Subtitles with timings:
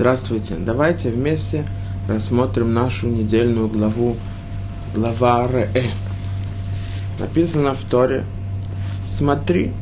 [0.00, 0.54] Здравствуйте.
[0.58, 1.66] Давайте вместе
[2.08, 4.16] рассмотрим нашу недельную главу,
[4.94, 5.68] глава Ре.
[7.18, 8.24] Написано в Торе.
[9.10, 9.74] Смотри,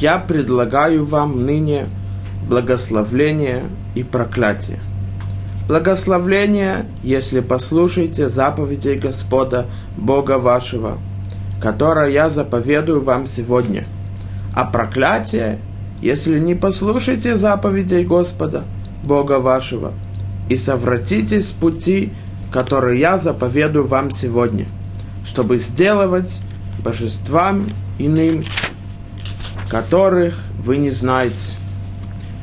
[0.00, 1.86] я предлагаю вам ныне
[2.48, 3.62] благословление
[3.94, 4.80] и проклятие.
[5.68, 9.66] Благословление, если послушаете заповедей Господа,
[9.96, 10.98] Бога вашего,
[11.60, 13.86] которое я заповедую вам сегодня.
[14.56, 15.60] А проклятие,
[16.00, 18.64] если не послушаете заповедей Господа,
[19.02, 19.92] Бога вашего,
[20.48, 22.12] и совратитесь с пути,
[22.52, 24.66] который я заповедую вам сегодня,
[25.24, 26.40] чтобы сделать
[26.84, 27.64] божествам
[27.98, 28.44] иным,
[29.68, 31.50] которых вы не знаете.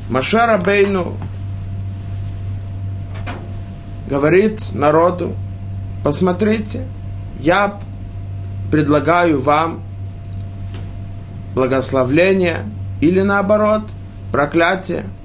[0.08, 1.16] Машара Бейну
[4.08, 5.34] говорит народу,
[6.02, 6.84] посмотрите,
[7.38, 7.78] я
[8.72, 9.82] предлагаю вам
[11.54, 12.64] благословление
[13.00, 13.82] или наоборот
[14.32, 15.06] проклятие–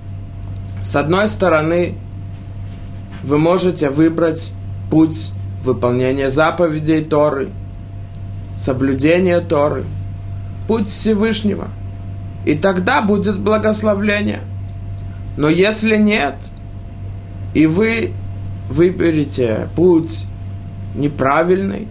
[0.85, 1.95] с одной стороны,
[3.23, 4.53] вы можете выбрать
[4.91, 5.31] путь
[5.63, 7.49] выполнения заповедей Торы,
[8.55, 9.85] соблюдения Торы,
[10.67, 11.69] путь Всевышнего.
[12.45, 14.41] И тогда будет благословление.
[15.37, 16.35] Но если нет,
[17.55, 18.11] и вы
[18.69, 20.27] выберете путь
[20.93, 21.87] неправильный,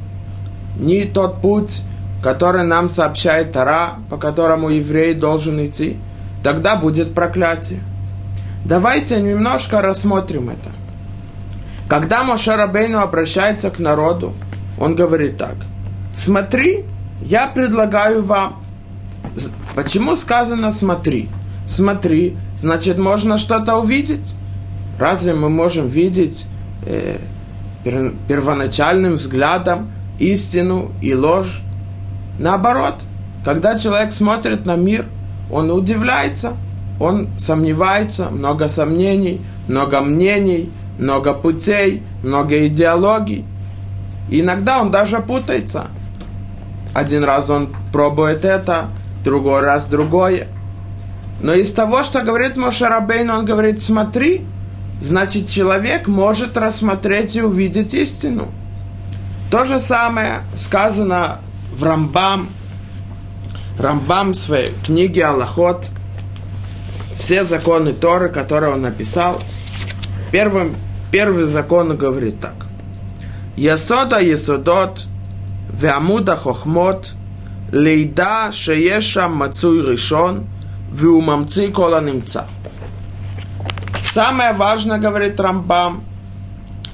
[0.79, 1.83] не тот путь,
[2.23, 5.97] который нам сообщает Тара, по которому еврей должен идти,
[6.45, 7.81] тогда будет проклятие.
[8.65, 10.70] Давайте немножко рассмотрим это.
[11.87, 14.33] Когда Моше Рабейну обращается к народу,
[14.79, 15.57] он говорит так.
[16.15, 16.85] Смотри,
[17.20, 18.62] я предлагаю вам.
[19.75, 21.29] Почему сказано смотри?
[21.69, 24.35] Смотри, значит, можно что-то увидеть.
[24.98, 26.47] Разве мы можем видеть
[26.87, 27.19] э,
[28.29, 31.61] первоначальным взглядом истину и ложь?
[32.39, 33.03] Наоборот,
[33.45, 35.05] когда человек смотрит на мир,
[35.51, 36.55] он удивляется–
[37.00, 43.45] он сомневается, много сомнений, много мнений, много путей, много идеологий.
[44.31, 45.89] И иногда он даже путается.
[46.92, 48.89] Один раз он пробует это,
[49.24, 50.48] другой раз другое.
[51.41, 54.46] Но из того, что говорит Мошарабейн, он говорит, смотри,
[55.02, 58.48] значит, человек может рассмотреть и увидеть истину.
[59.51, 61.39] То же самое сказано
[61.77, 62.48] в Рамбам,
[63.79, 65.89] Рамбам своей книге Аллахот–
[67.24, 69.40] все законы Торы, которые он написал,
[70.30, 70.77] первым,
[71.11, 72.67] первый закон говорит так.
[73.57, 75.07] Ясода Есодот,
[75.73, 77.13] Веамуда Хохмот,
[77.73, 80.45] Лейда Шееша Мацуй Ришон,
[80.92, 82.46] Веумамци Кола Немца.
[84.02, 86.05] Самое важное, говорит Рамбам,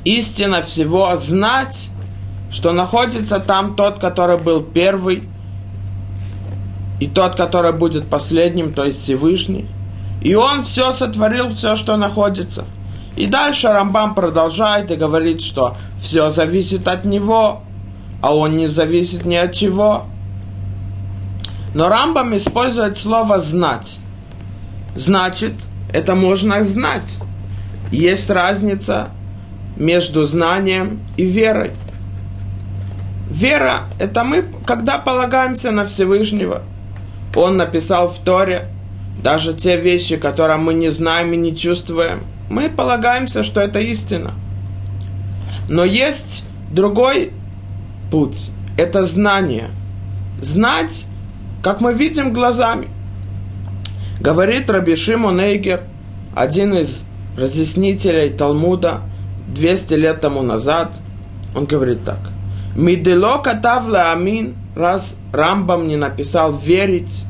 [0.05, 1.89] истина всего знать,
[2.53, 5.25] что находится там тот, который был первый,
[7.01, 9.69] и тот, который будет последним, то есть Всевышний–
[10.21, 12.65] и он все сотворил, все, что находится.
[13.17, 17.63] И дальше Рамбам продолжает и говорит, что все зависит от него,
[18.23, 20.07] а он не зависит ни от чего.
[21.75, 23.99] Но Рамбам использует слово «знать».
[24.97, 25.55] Значит,
[25.93, 27.21] это можно знать.
[27.91, 29.11] Есть разница
[29.77, 31.73] между знанием и верой.
[33.31, 36.63] Вера– это мы, когда полагаемся на Всевышнего.
[37.37, 38.69] Он написал в Торе–
[39.23, 44.33] даже те вещи, которые мы не знаем и не чувствуем, мы полагаемся, что это истина.
[45.69, 47.33] Но есть другой
[48.11, 48.51] путь.
[48.77, 49.69] Это знание.
[50.43, 51.05] Знать,
[51.63, 52.89] как мы видим глазами.
[54.21, 55.83] Говорит Раби Шимон Эйгер,
[56.35, 57.03] один из
[57.39, 59.03] разъяснителей Талмуда
[59.49, 60.91] 200 лет тому назад,
[61.55, 62.19] он говорит так.
[62.77, 67.25] Мидело катавла амин, раз Рамбам не написал верить,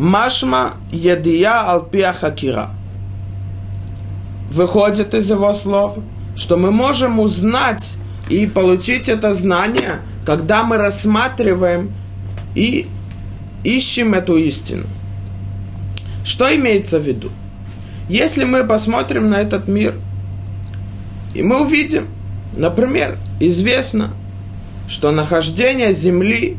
[0.00, 2.70] Машма едия алпия хакира.
[4.50, 5.98] Выходит из его слов,
[6.36, 7.98] что мы можем узнать
[8.30, 11.92] и получить это знание, когда мы рассматриваем
[12.54, 12.86] и
[13.62, 14.86] ищем эту истину.
[16.24, 17.30] Что имеется в виду?
[18.08, 19.96] Если мы посмотрим на этот мир,
[21.34, 22.08] и мы увидим,
[22.56, 24.12] например, известно,
[24.88, 26.56] что нахождение Земли,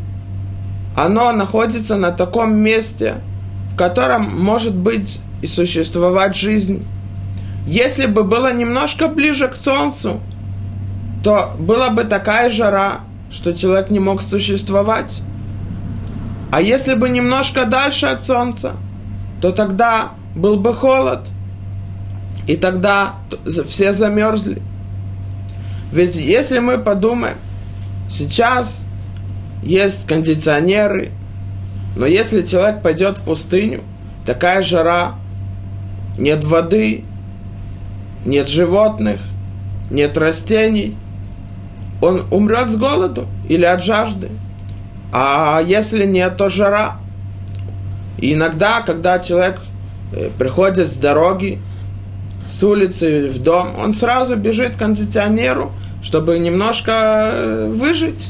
[0.96, 3.16] оно находится на таком месте–
[3.72, 6.86] в котором может быть и существовать жизнь.
[7.66, 10.20] Если бы было немножко ближе к Солнцу,
[11.24, 13.02] то была бы такая жара,
[13.32, 15.22] что человек не мог существовать.
[16.52, 18.76] А если бы немножко дальше от Солнца,
[19.42, 21.28] то тогда был бы холод,
[22.48, 23.16] и тогда
[23.66, 24.62] все замерзли.
[25.94, 27.38] Ведь если мы подумаем,
[28.10, 28.86] сейчас
[29.64, 31.12] есть кондиционеры,
[31.96, 33.82] но если человек пойдет в пустыню,
[34.26, 35.16] такая жара,
[36.18, 37.04] нет воды,
[38.26, 39.20] нет животных,
[39.90, 40.96] нет растений,
[42.02, 44.30] он умрет с голоду или от жажды.
[45.12, 46.98] А если нет, то жара.
[48.18, 49.60] И иногда, когда человек
[50.14, 51.60] э, приходит с дороги,
[52.50, 55.72] с улицы в дом, он сразу бежит к кондиционеру,
[56.02, 56.92] чтобы немножко
[57.34, 58.30] э, выжить.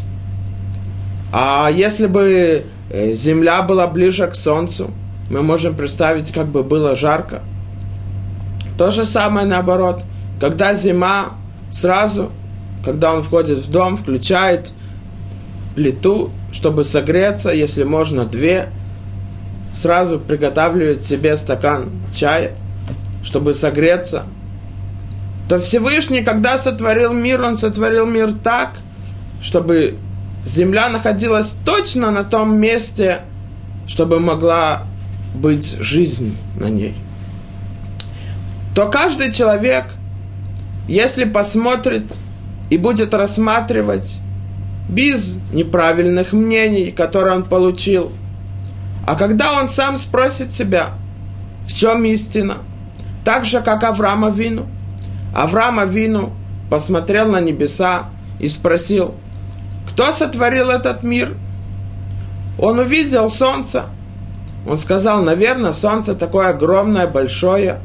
[1.32, 4.92] А если бы земля была ближе к солнцу,
[5.30, 7.42] мы можем представить, как бы было жарко.
[8.78, 10.04] То же самое наоборот.
[10.40, 11.38] Когда зима,
[11.72, 12.32] сразу,
[12.84, 14.74] когда он входит в дом, включает
[15.76, 18.70] плиту, чтобы согреться, если можно, две,
[19.74, 22.54] сразу приготавливает себе стакан чая,
[23.24, 24.26] чтобы согреться,
[25.48, 28.72] то Всевышний, когда сотворил мир, он сотворил мир так,
[29.42, 29.96] чтобы
[30.46, 33.22] земля находилась точно на том месте,
[33.88, 34.84] чтобы могла
[35.34, 36.96] быть жизнь на ней.
[38.76, 39.86] То каждый человек,
[40.88, 42.06] если посмотрит
[42.70, 44.20] и будет рассматривать
[44.90, 48.12] без неправильных мнений, которые он получил,
[49.06, 50.92] а когда он сам спросит себя,
[51.66, 52.58] в чем истина,
[53.24, 54.66] так же, как Авраама Вину,
[55.34, 56.32] Авраама Вину
[56.70, 58.06] посмотрел на небеса
[58.40, 59.16] и спросил,
[59.88, 61.36] кто сотворил этот мир?
[62.60, 63.86] Он увидел солнце.
[64.68, 67.80] Он сказал, наверное, солнце такое огромное, большое.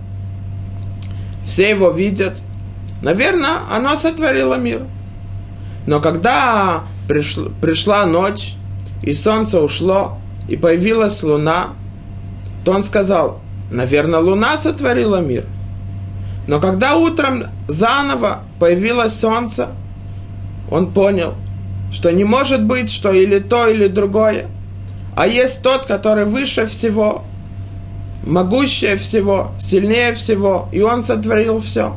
[1.45, 2.43] Все его видят.
[3.03, 4.83] Наверное, оно сотворило мир.
[5.87, 8.55] Но когда пришла, пришла ночь,
[9.03, 11.69] и солнце ушло, и появилась луна,
[12.65, 13.41] то он сказал,
[13.71, 15.47] наверное, луна сотворила мир.
[16.47, 19.69] Но когда утром заново появилось солнце,
[20.71, 21.35] он понял,
[21.97, 24.49] что не может быть, что или то, или другое,
[25.17, 27.25] а есть тот, который выше всего,
[28.27, 31.97] могущее всего, сильнее всего, и он сотворил все.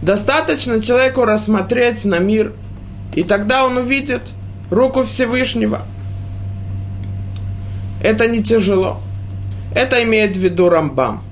[0.00, 2.54] Достаточно человеку рассмотреть на мир,
[3.14, 4.32] и тогда он увидит
[4.70, 5.82] руку Всевышнего.
[8.02, 9.02] Это не тяжело.
[9.74, 11.22] Это имеет в виду Рамбам.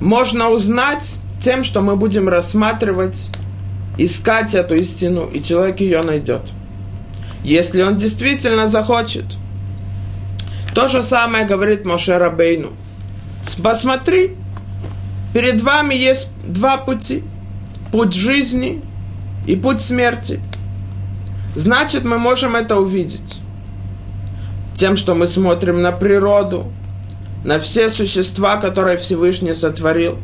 [0.00, 3.30] Можно узнать тем, что мы будем рассматривать,
[3.98, 6.42] искать эту истину, и человек ее найдет.
[7.44, 9.24] Если он действительно захочет.
[10.74, 12.70] То же самое говорит Моше Рабейну.
[13.62, 14.36] Посмотри,
[15.34, 17.24] перед вами есть два пути.
[17.90, 18.82] Путь жизни
[19.46, 20.40] и путь смерти.
[21.56, 23.40] Значит, мы можем это увидеть.
[24.74, 26.70] Тем, что мы смотрим на природу,
[27.44, 30.18] на все существа, которые Всевышний сотворил.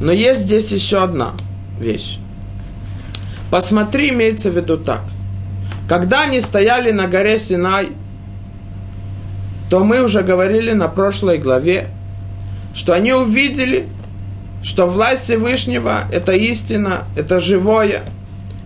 [0.00, 1.34] Но есть здесь еще одна
[1.78, 2.18] вещь.
[3.50, 5.02] Посмотри, имеется в виду так.
[5.88, 7.90] Когда они стояли на горе Синай,
[9.70, 11.88] то мы уже говорили на прошлой главе,
[12.74, 13.88] что они увидели,
[14.62, 18.02] что власть Всевышнего– это истина, это живое,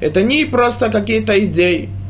[0.01, 1.91] это не просто какие-то идеи–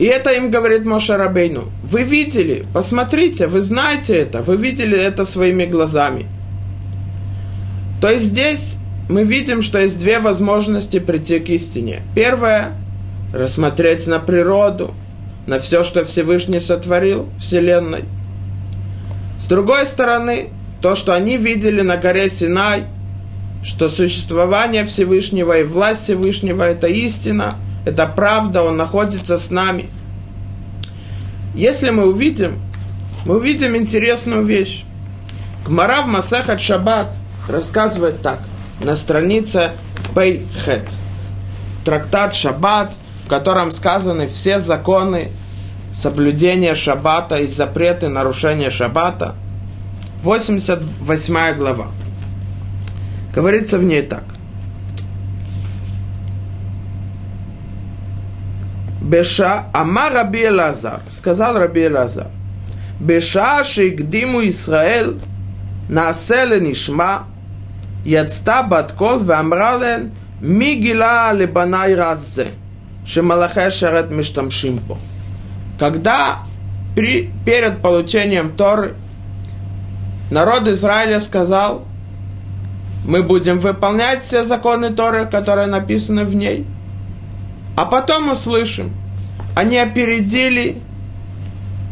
[0.00, 1.70] и это им говорит Моша Рабейну.
[1.82, 6.24] Вы видели, посмотрите, вы знаете это, вы видели это своими глазами.
[8.00, 8.78] То есть здесь
[9.10, 12.02] мы видим, что есть две возможности прийти к истине.
[12.14, 12.72] Первое–
[13.34, 14.94] рассмотреть на природу,
[15.46, 18.04] на все, что Всевышний сотворил Вселенной.
[19.38, 22.84] С другой стороны, то, что они видели на горе Синай,
[23.62, 29.88] что существование Всевышнего и власть Всевышнего– это истина– это правда, Он находится с нами.
[31.54, 32.60] Если мы увидим,
[33.24, 34.84] мы увидим интересную вещь.
[35.66, 37.14] Гмара в Масахат Шаббат
[37.48, 38.40] рассказывает так,
[38.80, 39.72] на странице
[40.14, 40.84] Пейхет,
[41.84, 42.92] трактат Шаббат,
[43.24, 45.28] в котором сказаны все законы
[45.94, 49.34] соблюдения Шаббата и запреты нарушения Шаббата.
[50.22, 51.88] 88 глава.
[53.34, 54.24] Говорится в ней так.
[59.00, 62.28] Беша Ама Раби Элазар, сказал Раби Элазар,
[63.00, 65.18] Беша Шигдиму Исраэль,
[65.88, 67.24] Населе Нишма,
[68.05, 70.09] יצתה בת קול ואמרה להן,
[70.41, 72.45] מי גילה לבניי רז זה,
[73.05, 74.97] שמלאכי שרת משתמשים פה.
[75.77, 76.35] Когда
[76.95, 78.95] при, перед получением Торы
[80.31, 81.83] народ Израиля сказал,
[83.05, 86.75] мы будем выполнять все законы Торы, которые написаны в ней –
[87.75, 88.91] а потом мы слышим,
[89.53, 90.77] они опередили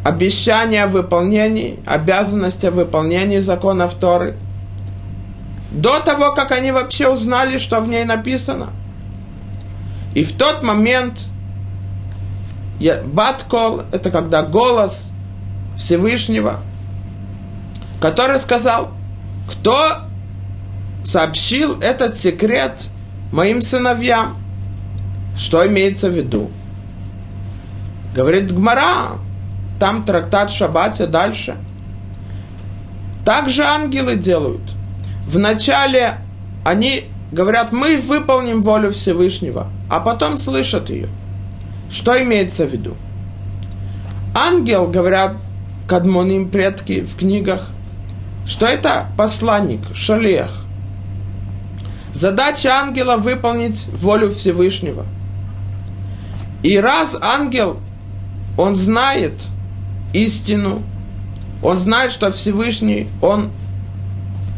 [0.03, 4.37] обещание о выполнении, обязанность о выполнении законов Торы.
[5.70, 8.70] до того, как они вообще узнали, что в ней написано.
[10.14, 11.26] И в тот момент
[13.04, 15.12] Баткол, это когда голос
[15.76, 16.60] Всевышнего,
[18.00, 18.90] который сказал,
[19.50, 19.98] кто
[21.04, 22.88] сообщил этот секрет
[23.32, 24.36] моим сыновьям.
[25.36, 26.50] Что имеется в виду?
[28.14, 29.18] Говорит Гмара,
[29.78, 31.56] там трактат Шабате дальше.
[33.24, 34.77] Так же ангелы делают.
[35.28, 36.14] Вначале
[36.64, 41.10] они говорят, мы выполним волю Всевышнего, а потом слышат ее.
[41.90, 42.96] Что имеется в виду?
[44.34, 45.34] Ангел, говорят
[45.86, 47.68] кадмоним предки в книгах,
[48.46, 50.64] что это посланник, шалех.
[52.14, 55.04] Задача ангела выполнить волю Всевышнего.
[56.62, 57.78] И раз ангел,
[58.56, 59.34] он знает
[60.14, 60.82] истину,
[61.62, 63.50] он знает, что Всевышний, он,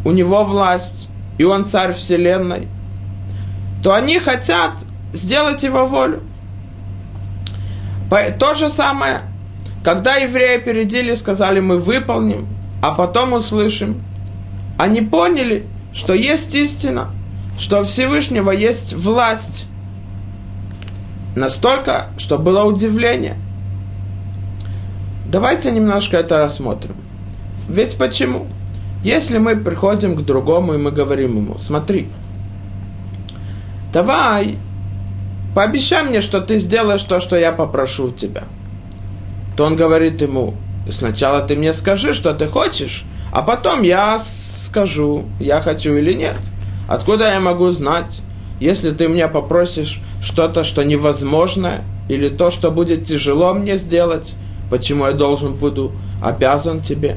[0.04, 2.68] у него власть, и он царь вселенной,
[3.82, 4.72] то они хотят
[5.12, 6.22] сделать его волю.
[8.38, 9.20] То же самое,
[9.84, 12.46] когда евреи опередили, сказали, мы выполним,
[12.82, 14.02] а потом услышим.
[14.78, 17.10] Они поняли, что есть истина,
[17.58, 19.66] что у Всевышнего есть власть.
[21.36, 23.36] Настолько, что было удивление.
[25.26, 26.94] Давайте немножко это рассмотрим.
[27.68, 28.46] Ведь почему?
[29.02, 32.08] Если мы приходим к другому и мы говорим ему, смотри,
[33.92, 34.56] давай,
[35.54, 38.44] пообещай мне, что ты сделаешь то, что я попрошу у тебя.
[39.56, 40.54] То он говорит ему,
[40.90, 46.36] сначала ты мне скажи, что ты хочешь, а потом я скажу, я хочу или нет.
[46.86, 48.20] Откуда я могу знать,
[48.60, 54.34] если ты меня попросишь что-то, что невозможно, или то, что будет тяжело мне сделать,
[54.68, 55.92] почему я должен буду
[56.22, 57.16] обязан тебе?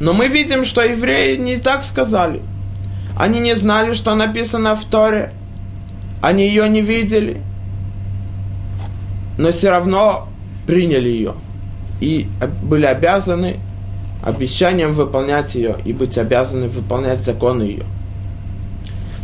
[0.00, 2.40] Но мы видим, что евреи не так сказали.
[3.18, 5.32] Они не знали, что написано в Торе.
[6.20, 7.40] Они ее не видели.
[9.38, 10.28] Но все равно
[10.66, 11.34] приняли ее.
[12.00, 12.28] И
[12.62, 13.58] были обязаны
[14.22, 17.84] обещанием выполнять ее и быть обязаны выполнять законы ее.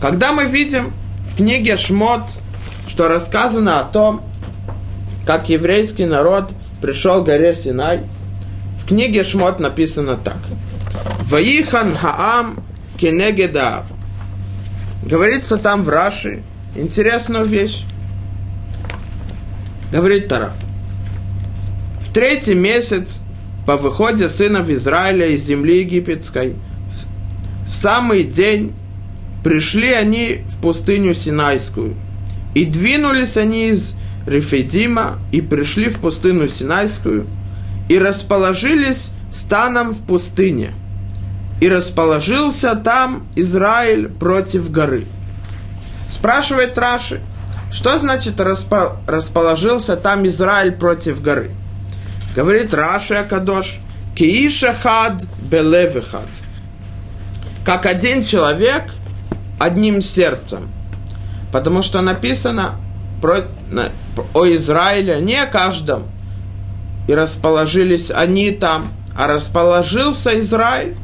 [0.00, 0.92] Когда мы видим
[1.26, 2.38] в книге Шмот,
[2.86, 4.22] что рассказано о том,
[5.26, 6.50] как еврейский народ
[6.80, 8.00] пришел к горе Синай,
[8.90, 10.38] книге Шмот написано так.
[11.28, 12.58] Ваихан Хаам
[12.98, 13.84] Кенегеда.
[15.04, 16.42] Говорится там в Раши
[16.74, 17.84] интересную вещь.
[19.92, 20.52] Говорит Тара.
[22.04, 23.20] В третий месяц
[23.64, 26.56] по выходе сынов Израиля из земли египетской,
[27.68, 28.72] в самый день
[29.44, 31.94] пришли они в пустыню Синайскую.
[32.54, 33.94] И двинулись они из
[34.26, 37.28] Рефедима и пришли в пустыню Синайскую
[37.90, 40.72] и расположились станом в пустыне–
[41.60, 45.04] и расположился там Израиль против горы.
[46.08, 47.20] Спрашивает Раши,
[47.70, 51.50] что значит распо, расположился там Израиль против горы?
[52.34, 53.78] Говорит Раши Акадош,
[54.16, 56.26] Кииша хад белевихад.
[57.64, 58.84] Как один человек
[59.58, 60.68] одним сердцем.
[61.52, 62.76] Потому что написано
[63.20, 63.44] про,
[64.32, 66.04] о Израиле не о каждом.
[67.08, 70.94] И расположились они там, а расположился Израиль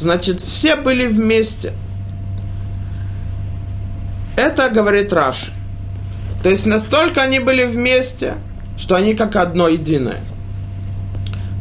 [0.00, 1.74] Значит, все были вместе.
[4.34, 5.50] Это говорит Раш.
[6.42, 8.36] То есть настолько они были вместе,
[8.78, 10.20] что они как одно единое.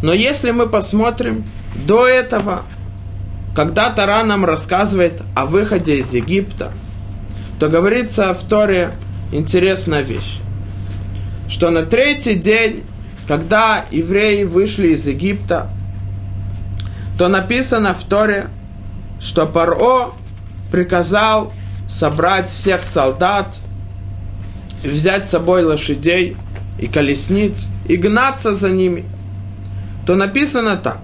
[0.02, 1.44] Но если мы посмотрим
[1.86, 2.62] до этого,
[3.54, 6.72] когда Тара нам рассказывает о выходе из Египта,
[7.60, 8.92] то говорится в Торе
[9.34, 10.40] интересная вещь,
[11.50, 12.86] что на третий день,
[13.30, 15.70] когда евреи вышли из Египта,
[17.16, 18.50] то написано в Торе,
[19.22, 20.10] что Паро
[20.72, 21.54] приказал
[21.88, 23.46] собрать всех солдат,
[24.84, 26.38] взять с собой лошадей
[26.80, 29.06] и колесниц и гнаться за ними,
[30.08, 31.02] то написано так.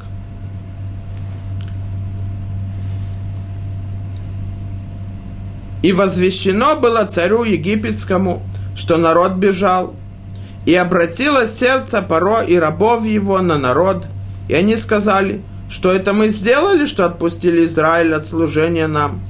[5.83, 8.41] И возвещено было царю египетскому,
[8.75, 9.93] что народ бежал,
[10.65, 14.07] и обратилось сердце Паро и рабов его на народ,
[14.49, 19.21] и они сказали– что это мы сделали, что отпустили Израиль от служения нам.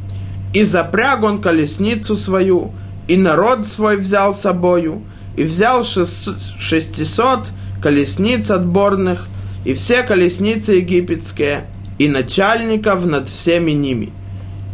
[0.53, 2.71] И запряг он колесницу свою,
[3.07, 5.03] и народ свой взял с собою,
[5.37, 7.47] и взял шестисот
[7.81, 9.27] колесниц отборных,
[9.63, 11.67] и все колесницы египетские,
[11.99, 14.11] и начальников над всеми ними.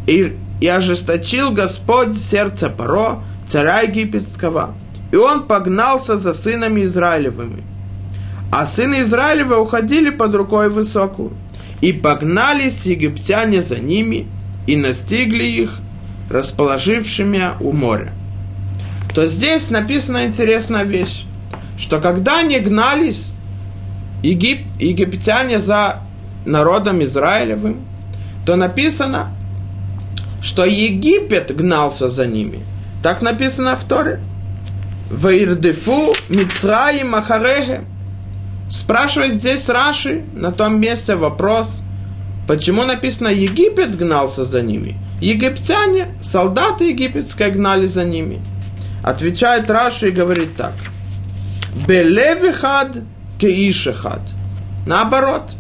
[0.08, 4.76] И, и ожесточил Господь сердце Паро, царя египетского,
[5.12, 7.64] и он погнался за сынами Израилевыми.
[8.52, 11.32] А сыны Израилевы уходили под рукой высокую.
[11.82, 14.28] И погнались египтяне за ними
[14.68, 15.80] и настигли их,
[16.30, 18.14] расположившими у моря.
[19.16, 21.26] То здесь написана интересная вещь,
[21.78, 23.34] что когда они гнались
[24.22, 26.02] егип, египтяне за
[26.46, 27.78] народом Израилевым,
[28.46, 29.30] то написано,
[30.42, 32.60] что Египет гнался за ними.
[33.04, 34.20] Так написано в Торе.
[35.12, 37.82] Ваирдефу Мицраи Махарехе.
[38.70, 41.84] Спрашивает здесь Раши на том месте вопрос,
[42.48, 44.96] почему написано Египет гнался за ними.
[45.20, 48.40] Египтяне, солдаты египетские гнали за ними.
[49.04, 50.74] Отвечает Раши и говорит так.
[51.88, 53.04] Белевихад
[53.38, 54.22] кеишехад.
[54.88, 55.58] Наоборот,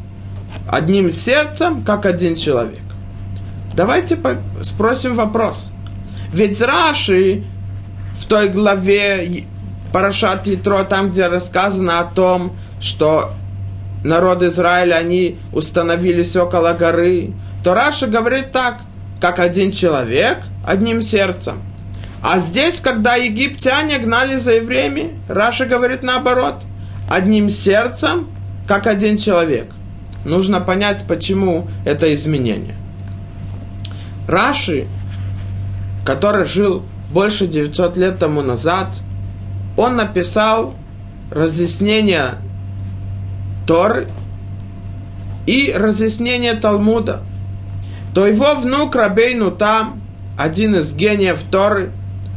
[0.67, 2.81] одним сердцем, как один человек.
[3.75, 4.17] Давайте
[4.61, 5.71] спросим вопрос.
[6.31, 7.43] Ведь Раши
[8.13, 9.45] в той главе
[9.91, 13.31] Парашат Ятро, там, где рассказано о том, что
[14.03, 18.81] народ Израиля, они установились около горы, то Раша говорит так,
[19.19, 21.61] как один человек, одним сердцем.
[22.23, 26.63] А здесь, когда египтяне гнали за евреями, Раша говорит наоборот,
[27.09, 28.27] одним сердцем,
[28.67, 29.67] как один человек.
[30.23, 32.75] Нужно понять, почему это изменение.
[34.27, 34.87] Раши,
[36.05, 38.87] который жил больше 900 лет тому назад,
[39.77, 40.73] он написал
[41.31, 42.35] разъяснение
[43.65, 44.07] Торы
[45.45, 47.21] и разъяснение Талмуда.
[48.13, 50.01] То его внук Рабейну там,
[50.37, 51.91] один из гениев Торы,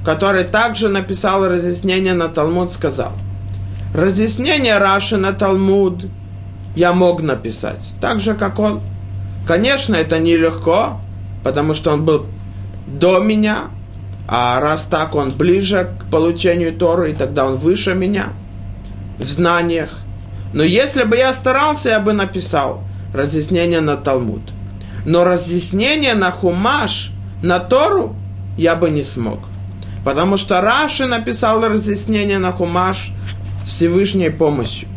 [0.04, 3.12] который также написал разъяснение на Талмуд, сказал,
[3.94, 6.06] разъяснение Раши на Талмуд
[6.76, 8.80] я мог написать, так же, как он.
[9.46, 11.00] Конечно, это нелегко,
[11.42, 12.26] потому что он был
[12.86, 13.64] до меня,
[14.26, 18.32] а раз так, он ближе к получению Торы, и тогда он выше меня
[19.18, 20.00] в знаниях.
[20.52, 24.42] Но если бы я старался, я бы написал разъяснение на Талмуд.
[25.04, 27.12] Но разъяснение на Хумаш,
[27.42, 28.16] на Тору,
[28.56, 29.40] я бы не смог.
[30.04, 33.12] Потому что Раши написал разъяснение на Хумаш
[33.66, 34.88] Всевышней помощью.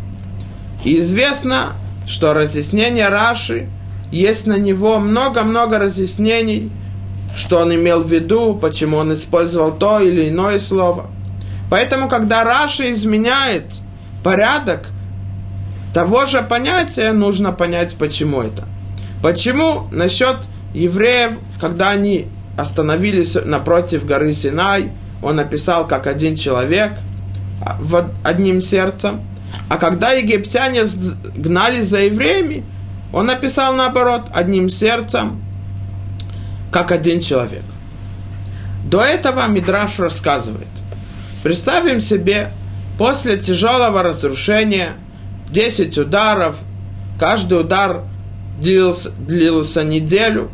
[0.85, 1.73] И известно,
[2.05, 3.67] что разъяснение Раши,
[4.09, 6.71] есть на него много-много разъяснений–
[7.37, 11.11] что он имел в виду, почему он использовал то или иное слово.
[11.69, 13.65] Поэтому, когда Раша изменяет
[14.23, 14.89] порядок
[15.93, 18.65] того же понятия, нужно понять, почему это.
[19.21, 20.37] Почему насчет
[20.73, 26.93] евреев, когда они остановились напротив горы Синай, он написал как один человек,
[28.23, 29.21] одним сердцем,
[29.69, 30.83] а когда египтяне
[31.35, 32.63] гнались за евреями,
[33.13, 35.41] он написал наоборот, одним сердцем,
[36.71, 37.63] как один человек.
[38.83, 40.67] До этого Мидраш рассказывает.
[41.43, 42.51] Представим себе,
[42.97, 44.93] после тяжелого разрушения,
[45.49, 46.57] 10 ударов,
[47.19, 48.01] каждый удар
[48.59, 50.49] длился, длился неделю,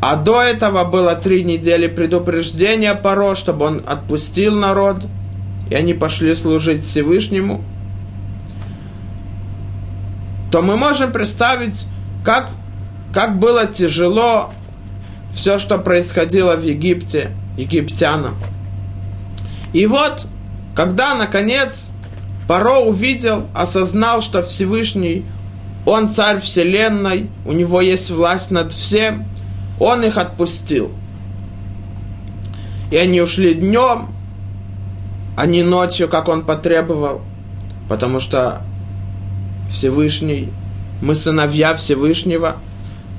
[0.00, 5.06] а до этого было три недели предупреждения Паро, чтобы он отпустил народ,
[5.70, 7.64] и они пошли служить Всевышнему,
[10.52, 11.86] то мы можем представить,
[12.24, 12.50] как,
[13.12, 14.52] как было тяжело
[15.34, 18.36] все, что происходило в Египте, египтянам.
[19.72, 20.28] И вот,
[20.74, 21.90] когда, наконец,
[22.46, 25.24] Паро увидел, осознал, что Всевышний,
[25.84, 29.24] он царь вселенной, у него есть власть над всем,
[29.80, 30.90] он их отпустил.
[32.90, 34.08] И они ушли днем,
[35.36, 37.22] а не ночью, как он потребовал,
[37.88, 38.62] потому что
[39.68, 40.50] Всевышний,
[41.00, 42.56] мы сыновья Всевышнего,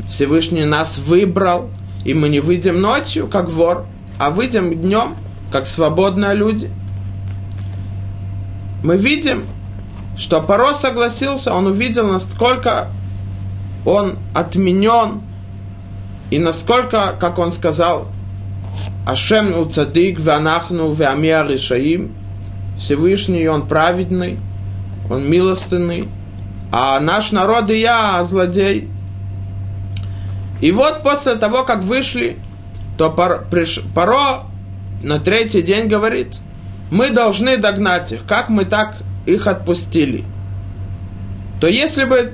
[0.06, 1.70] Всевышний нас выбрал–
[2.06, 3.86] и мы не выйдем ночью, как вор,
[4.20, 5.16] а выйдем днем,
[5.52, 6.70] как свободные люди.
[8.84, 9.46] Мы видим,
[10.16, 12.90] что Паро согласился, он увидел, насколько
[13.86, 15.22] он отменен,
[16.30, 18.08] и насколько, как он сказал,
[19.06, 22.14] Ашем уцадик ванахну веамия решаим,
[22.78, 24.40] Всевышний, он праведный,
[25.10, 26.08] он милостынный,
[26.72, 28.90] а наш народ и я злодей–
[30.62, 32.38] и вот после того, как вышли,
[32.98, 34.44] то Паро
[35.04, 36.40] на третий день говорит,
[36.92, 40.24] мы должны догнать их, как мы так их отпустили.
[41.60, 42.34] То если бы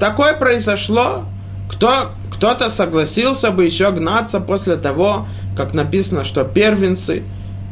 [0.00, 1.24] такое произошло,
[1.70, 7.22] кто, кто-то согласился бы еще гнаться после того, как написано, что первенцы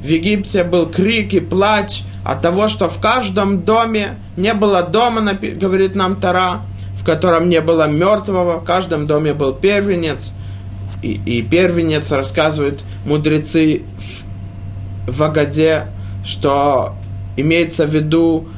[0.03, 5.33] в Египте был крик и плач от того, что в каждом доме не было дома,
[5.33, 6.63] говорит нам Тара,
[7.07, 10.35] котором не было мертвого, в каждом доме был первенец,
[11.03, 13.83] и, и первенец, рассказывают мудрецы
[15.07, 15.87] в, в Агаде,
[16.25, 16.95] что
[17.37, 18.49] имеется в виду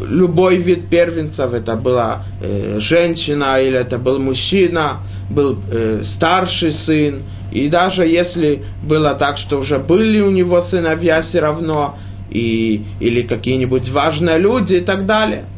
[0.00, 4.98] любой вид первенцев, это была э, женщина или это был мужчина,
[5.30, 11.20] был э, старший сын, и даже если было так, что уже были у него сыновья
[11.20, 11.96] все равно,
[12.30, 15.44] и, или какие-нибудь важные люди и так далее–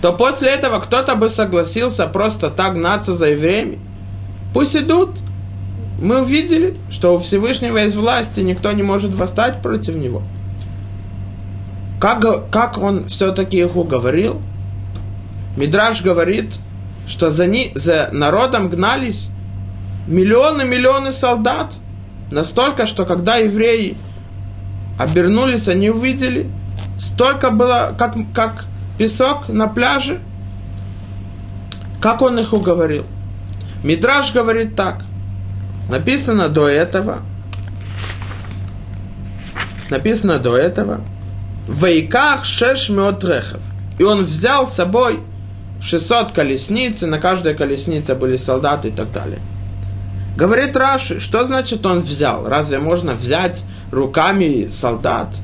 [0.00, 3.78] то после этого кто-то бы согласился просто так гнаться за евреями.
[4.54, 5.18] Пусть идут.
[6.00, 10.22] Мы увидели, что у Всевышнего есть власть, и никто не может восстать против него.
[12.00, 14.40] Как, как он все-таки их уговорил?
[15.56, 16.56] Мидраш говорит,
[17.08, 19.30] что за, ни, за народом гнались
[20.06, 21.74] миллионы-миллионы солдат.
[22.30, 23.96] Настолько, что когда евреи
[24.98, 26.48] обернулись, они увидели,
[27.00, 28.66] столько было, как, как
[28.98, 30.20] песок на пляже.
[32.00, 33.06] Как он их уговорил?
[33.82, 35.02] Мидраш говорит так.
[35.88, 37.22] Написано до этого.
[39.90, 41.00] Написано до этого.
[41.68, 43.60] Вейках шеш рехов.
[43.98, 45.20] И он взял с собой
[45.80, 49.38] 600 колесниц, и на каждой колеснице были солдаты и так далее.
[50.36, 52.46] Говорит Раши, что значит он взял?
[52.46, 55.34] Разве можно взять руками солдат,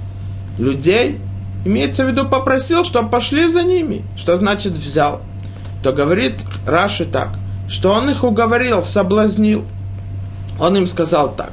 [0.59, 1.19] людей?
[1.65, 4.03] Имеется в виду, попросил, чтобы пошли за ними.
[4.17, 5.23] Что значит взял?
[5.83, 9.65] То говорит Раши так, что он их уговорил, соблазнил.
[10.61, 11.53] Он им сказал так,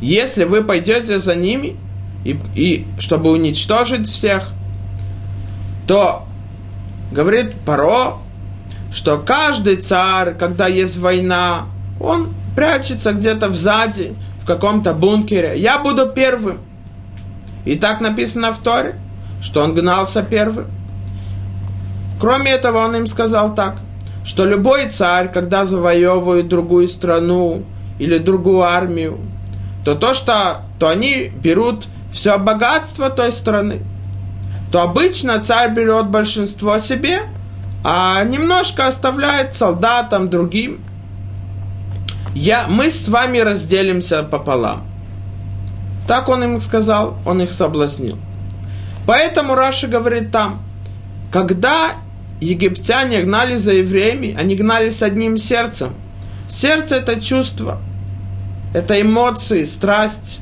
[0.00, 1.76] если вы пойдете за ними,
[2.24, 4.50] и, и чтобы уничтожить всех,
[5.86, 6.24] то
[7.12, 8.18] говорит Паро,
[8.92, 11.66] что каждый царь, когда есть война,
[12.00, 15.54] он прячется где-то сзади, в каком-то бункере.
[15.56, 16.58] Я буду первым.
[17.64, 18.96] И так написано в Торе,
[19.40, 20.66] что он гнался первым.
[22.20, 23.76] Кроме этого, он им сказал так,
[24.24, 27.62] что любой царь, когда завоевывает другую страну
[27.98, 29.18] или другую армию,
[29.84, 33.80] то то, что то они берут все богатство той страны,
[34.70, 37.22] то обычно царь берет большинство себе,
[37.82, 40.80] а немножко оставляет солдатам, другим.
[42.34, 44.84] Я, мы с вами разделимся пополам.
[46.06, 48.18] Так он им сказал, он их соблазнил.
[49.06, 50.62] Поэтому Раша говорит там,
[51.32, 51.92] когда
[52.40, 55.94] египтяне гнали за евреями, они гнали с одним сердцем.
[56.48, 57.80] Сердце– это чувство,
[58.74, 60.40] это эмоции, страсть.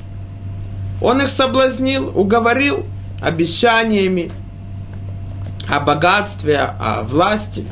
[1.02, 2.86] Он их соблазнил, уговорил
[3.22, 4.30] обещаниями
[5.68, 7.66] о богатстве, о власти.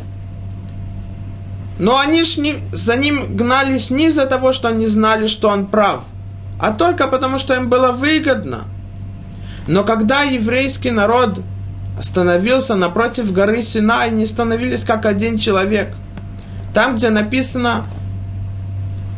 [1.78, 5.66] Но они ж не, за ним гнались не из-за того, что они знали, что он
[5.66, 6.00] прав,
[6.58, 8.64] а только потому, что им было выгодно.
[9.66, 11.40] Но когда еврейский народ–
[11.98, 15.94] остановился напротив горы Сина, и не становились как один человек.
[16.74, 17.86] Там, где написано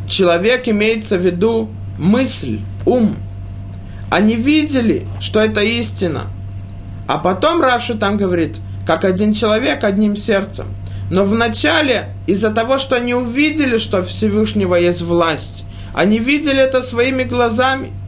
[0.06, 3.16] человек, имеется в виду мысль, ум.
[4.10, 6.26] Они видели, что это истина.
[7.08, 10.66] А потом Раша там говорит, как один человек одним сердцем.
[11.10, 17.24] Но вначале, из-за того, что они увидели, что Всевышнего есть власть, они видели это своими
[17.24, 17.92] глазами–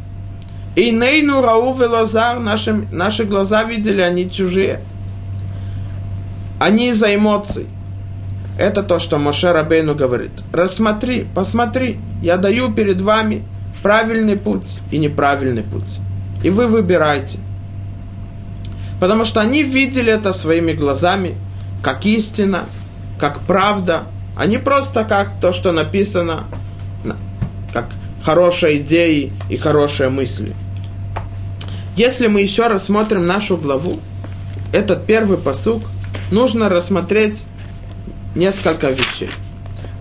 [0.76, 4.80] и нейну рау велозар, наши, наши глаза видели, они чужие.
[6.60, 7.66] Они из-за эмоций.
[8.58, 10.32] Это то, что Моше Рабейну говорит.
[10.52, 13.42] Рассмотри, посмотри, я даю перед вами
[13.82, 15.98] правильный путь и неправильный путь.
[16.42, 17.38] И вы выбирайте.
[19.00, 21.36] Потому что они видели это своими глазами,
[21.82, 22.66] как истина,
[23.18, 24.02] как правда,
[24.46, 26.44] не просто как то, что написано,
[27.72, 27.86] как
[28.24, 30.54] хорошие идеи и хорошие мысли.
[31.96, 33.96] Если мы еще рассмотрим нашу главу,
[34.72, 35.82] этот первый посук,
[36.30, 37.44] нужно рассмотреть
[38.34, 39.30] несколько вещей.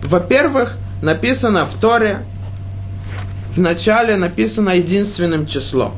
[0.02, 2.22] Во-первых, написано в Торе,
[3.54, 5.92] в начале написано единственным числом.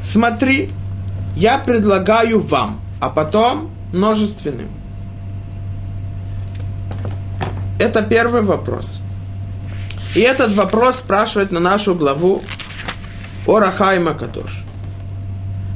[0.00, 0.70] Смотри,
[1.36, 4.68] я предлагаю вам, а потом множественным.
[7.80, 9.00] Это первый вопрос.
[10.14, 12.42] И этот вопрос спрашивает на нашу главу
[13.46, 14.64] Орахайма Кадош.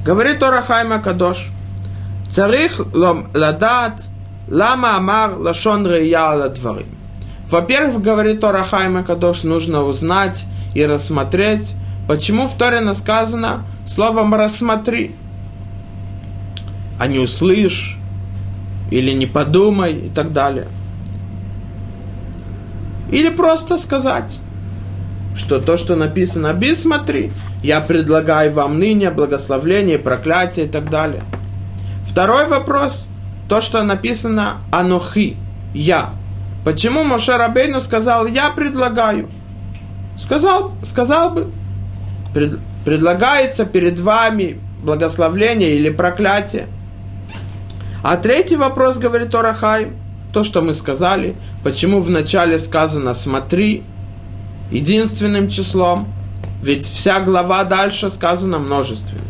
[0.05, 1.49] Говорит Орахайма Кадош.
[2.29, 4.09] Царих ладат
[4.49, 6.87] лама амар лашон рея дворим.
[7.49, 11.75] Во-первых, говорит Орахайма Кадош, нужно узнать и рассмотреть,
[12.09, 15.15] почему в Торе сказано словом «рассмотри»,
[16.99, 17.99] а не «услышь»
[18.91, 20.67] или «не подумай» и так далее.
[23.13, 24.41] Или просто сказать
[25.35, 31.23] что то, что написано «бисмотри», я предлагаю вам ныне благословление, проклятие и так далее.
[32.07, 33.09] Второй вопрос,
[33.49, 35.37] то, что написано «анохи»,
[35.75, 36.11] «я».
[36.65, 39.31] Почему Моше Рабейну сказал «я предлагаю»?
[40.19, 41.51] Сказал, сказал бы,
[42.35, 46.67] пред, предлагается перед вами благословление или проклятие.
[48.05, 49.89] А третий вопрос, говорит Орахай,
[50.33, 53.85] то, что мы сказали, почему вначале сказано «смотри»,
[54.71, 56.09] единственным числом,
[56.63, 59.25] ведь вся глава дальше сказана множественным.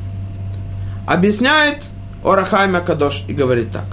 [1.07, 1.91] Объясняет
[2.25, 3.87] Орахайма Кадош и говорит так.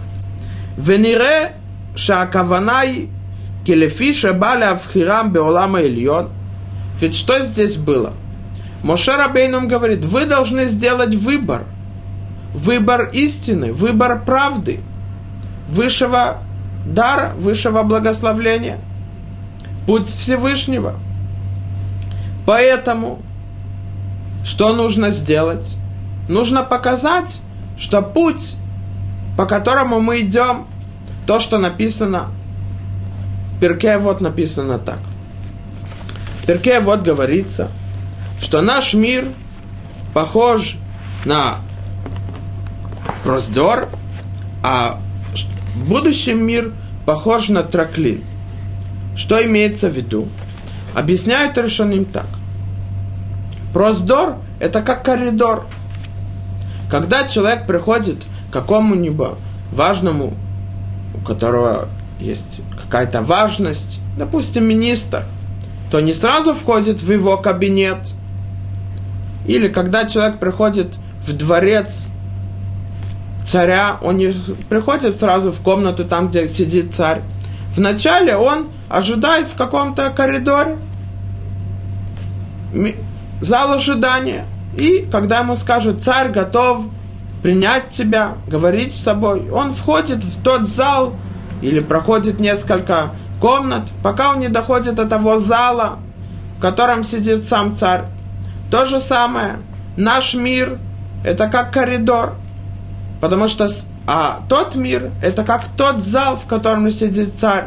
[0.78, 1.54] Венире
[1.96, 3.10] шакаванай
[3.66, 6.30] Келефиша Баля Авхирам Беолама Ильон.
[7.02, 8.14] Ведь что здесь было?
[8.84, 11.64] Моше Рабейнум говорит, вы должны сделать выбор.
[12.54, 14.80] Выбор истины, выбор правды,
[15.68, 16.42] высшего
[16.86, 18.80] дара, высшего благословления,
[19.86, 20.96] путь Всевышнего.
[22.46, 23.20] Поэтому,
[24.44, 25.78] что нужно сделать?
[26.28, 27.42] Нужно показать,
[27.78, 28.56] что путь,
[29.38, 30.68] по которому мы идем,
[31.26, 32.28] то, что написано,
[33.56, 35.00] в Перке вот написано так.
[36.42, 37.70] В Перке вот говорится,
[38.42, 39.28] что наш мир
[40.14, 40.78] похож
[41.26, 41.56] на
[43.26, 43.90] раздор,
[44.64, 45.00] а
[45.76, 46.72] будущий мир
[47.06, 48.24] похож на траклин.
[49.16, 50.28] Что имеется в виду?
[50.96, 52.28] Объясняют решенным так.
[53.74, 55.66] Проздор– это как коридор.
[56.90, 58.18] Когда человек приходит
[58.50, 59.38] к какому-нибудь
[59.72, 60.34] важному,
[61.14, 61.88] у которого
[62.20, 65.26] есть какая-то важность, допустим, министр,
[65.92, 67.98] то не сразу входит в его кабинет.
[69.46, 72.08] Или когда человек приходит в дворец
[73.46, 74.36] царя, он не
[74.70, 77.22] приходит сразу в комнату там, где сидит царь.
[77.76, 80.78] Вначале он ожидает в каком-то коридоре,
[83.42, 84.46] зал ожидания.
[84.78, 86.86] И когда ему скажут, царь готов
[87.42, 91.14] принять тебя, говорить с тобой, он входит в тот зал
[91.62, 96.00] или проходит несколько комнат, пока он не доходит до того зала,
[96.58, 98.04] в котором сидит сам царь.
[98.70, 99.60] То же самое,
[99.98, 100.78] наш мир–
[101.24, 102.36] это как коридор,
[103.20, 103.68] потому что
[104.08, 107.66] а тот мир– это как тот зал, в котором сидит царь,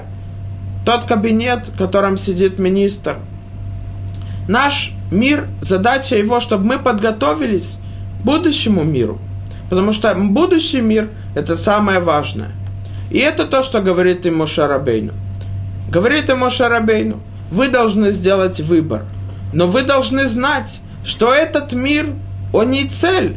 [0.85, 3.19] тот кабинет, в котором сидит министр.
[4.49, 7.79] Наш мир, задача его, чтобы мы подготовились
[8.21, 9.21] к будущему миру.
[9.71, 12.51] Потому что будущий мир– это самое важное.
[13.11, 15.13] И это то, что говорит ему Шарабейну.
[15.91, 19.05] Говорит ему Шарабейну, вы должны сделать выбор.
[19.53, 22.07] Но вы должны знать, что этот мир,
[22.53, 23.37] он не цель,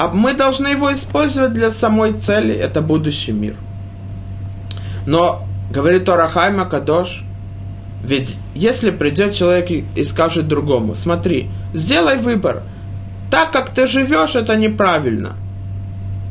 [0.00, 3.54] а мы должны его использовать для самой цели, это будущий мир.
[5.04, 7.22] Но, говорит Орахайма Кадош,
[8.02, 12.62] ведь если придет человек и скажет другому, смотри, сделай выбор,
[13.30, 15.36] так как ты живешь, это неправильно,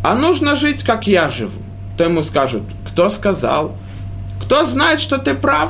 [0.04, 1.62] а нужно жить, как я живу,
[1.96, 3.78] то ему скажут, кто сказал,
[4.42, 5.70] кто знает, что ты прав,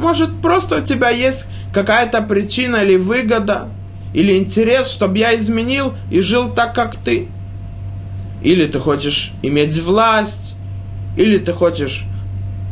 [0.00, 3.68] может, просто у тебя есть какая-то причина или выгода,
[4.14, 7.28] или интерес, чтобы я изменил и жил так, как ты.
[8.46, 10.54] Или ты хочешь иметь власть,
[11.16, 12.04] или ты хочешь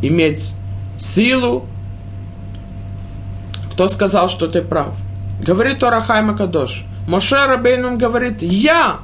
[0.02, 0.54] иметь
[0.96, 1.66] силу,
[3.72, 4.94] кто сказал, что ты прав?
[5.44, 6.84] Говорит Орахайма Кадош.
[7.08, 8.98] Моше Рабейнум говорит, я.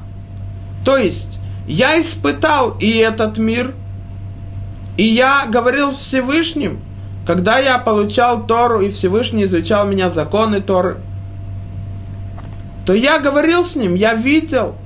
[0.84, 3.74] То есть, я испытал и этот мир,
[4.96, 6.78] и я говорил Всевышним,
[7.26, 10.98] когда я получал Тору, и Всевышний изучал меня законы Торы,
[12.86, 14.76] то я говорил с ним, я видел,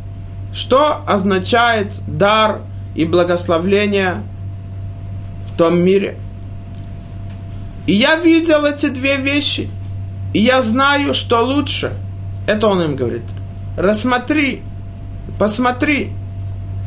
[0.55, 2.61] что означает дар
[2.95, 4.23] и благословление
[5.49, 6.17] в том мире.
[7.87, 9.69] И я видел эти две вещи.
[10.33, 11.93] И я знаю, что лучше.
[12.47, 13.25] Это он им говорит.
[13.77, 14.63] Рассмотри,
[15.39, 16.13] посмотри.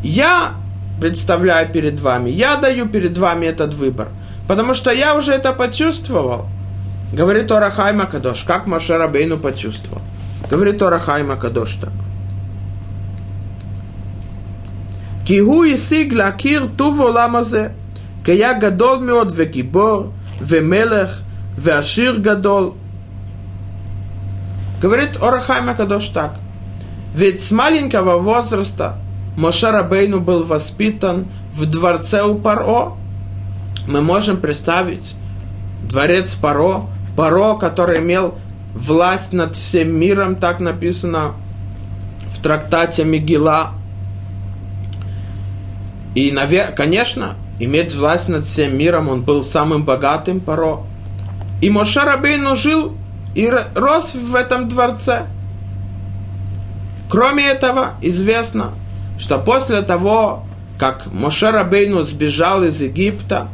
[0.02, 0.54] Я
[1.02, 4.08] представляю перед вами, я даю перед вами этот выбор.
[4.48, 6.46] Потому что я уже это почувствовал.
[7.12, 10.02] Говорит Орахайма Кадош, как Моше Рабейну почувствовал.
[10.50, 11.92] Говорит Орахайма Кадош так.
[15.28, 17.74] כי הוא השיג להכיר טוב עולם הזה, היה
[18.26, 20.08] גדול מאוד וגיבור,
[20.40, 21.22] ומלך,
[21.58, 22.76] ועשיר גדול.
[24.82, 26.36] Говорит Ор аХаим аКадош так.
[27.14, 28.96] Ведь с маленького возраста
[29.36, 32.94] Моше Рабейну был воспитан в дворце у Паро.
[33.86, 35.16] Мы можем представить
[35.84, 36.84] дворец Паро,
[37.18, 38.36] Паро, который имел
[38.74, 41.34] власть над всем миром, так написано
[42.32, 43.74] в трактате Мигила.
[46.18, 46.36] И,
[46.76, 50.80] конечно, иметь власть над всем миром, он был самым богатым Паро.
[51.62, 52.94] И Моше Рабейну жил
[53.36, 55.28] и рос в этом дворце.
[57.08, 58.72] Кроме этого, известно,
[59.20, 60.44] что после того,
[60.80, 63.50] как Моше Рабейну сбежал из Египта,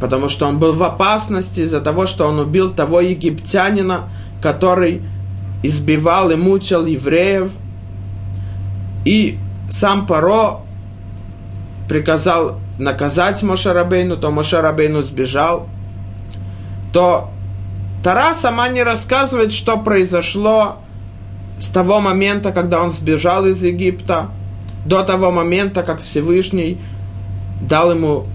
[0.00, 4.08] потому что он был в опасности из-за того, что он убил того египтянина,
[4.40, 5.02] который
[5.62, 7.50] избивал и мучил евреев,
[9.04, 10.62] и сам Паро
[11.88, 15.66] приказал наказать Моше Рабейну, то Моше Рабейну сбежал,
[16.92, 17.30] то
[18.02, 20.76] Тара сама не рассказывает, что произошло
[21.58, 24.28] с того момента, когда он сбежал из Египта,
[24.84, 26.78] до того момента, как Всевышний
[27.60, 28.26] дал ему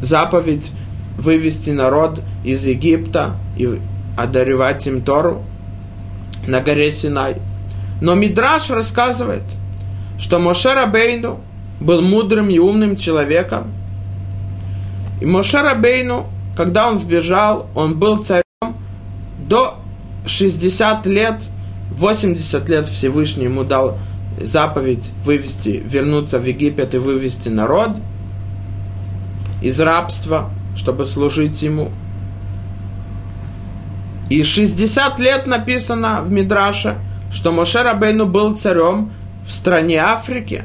[0.00, 0.72] заповедь
[1.16, 3.80] вывести народ из Египта и
[4.16, 5.44] одаревать им Тору
[6.46, 7.36] на горе Синай.
[8.00, 9.42] Но Мидраш рассказывает,
[10.18, 11.40] что Моше Рабейну
[11.80, 13.72] был мудрым и умным человеком.
[15.20, 18.42] И Моше Рабейну, когда он сбежал, он был царем
[19.46, 19.76] до
[20.26, 21.42] 60 лет,
[21.90, 23.98] 80 лет Всевышний ему дал
[24.40, 27.90] заповедь вывести, вернуться в Египет и вывести народ
[29.62, 31.90] из рабства, чтобы служить ему.
[34.28, 36.98] И 60 лет написано в Мидраше,
[37.32, 39.10] что Моше Рабейну был царем
[39.44, 40.64] в стране Африки,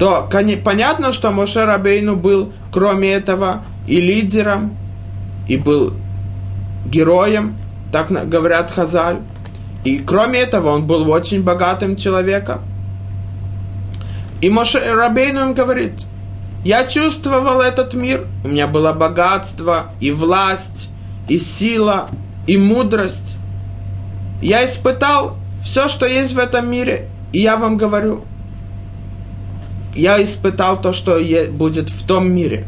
[0.00, 0.26] то
[0.64, 4.74] понятно, что Моше Рабейну был, кроме этого, и лидером,
[5.46, 5.92] и был
[6.86, 7.54] героем,
[7.92, 9.18] так говорят Хазаль.
[9.84, 12.62] И кроме этого, он был очень богатым человеком.
[14.40, 15.92] И Моше Рабейну им говорит,
[16.64, 20.88] я чувствовал этот мир, у меня было богатство и власть,
[21.28, 22.08] и сила,
[22.46, 23.36] и мудрость.
[24.40, 28.24] Я испытал все, что есть в этом мире, и я вам говорю,
[29.94, 31.18] я испытал то, что
[31.50, 32.66] будет в том мире.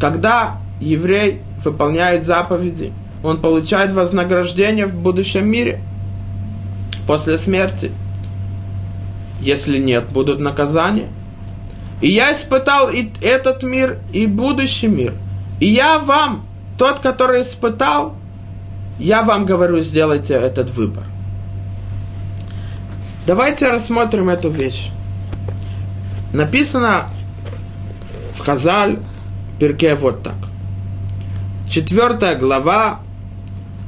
[0.00, 2.92] Когда еврей выполняет заповеди,
[3.22, 5.80] он получает вознаграждение в будущем мире
[7.06, 7.90] после смерти.
[9.40, 11.08] Если нет, будут наказания.
[12.00, 15.14] И я испытал и этот мир, и будущий мир.
[15.60, 18.14] И я вам, тот, который испытал,
[18.98, 21.04] я вам говорю, сделайте этот выбор.
[23.26, 24.90] Давайте рассмотрим эту вещь.
[26.32, 27.04] Написано
[28.36, 28.98] в Хазаль
[29.58, 30.36] Перке вот так.
[31.68, 33.00] Четвертая глава,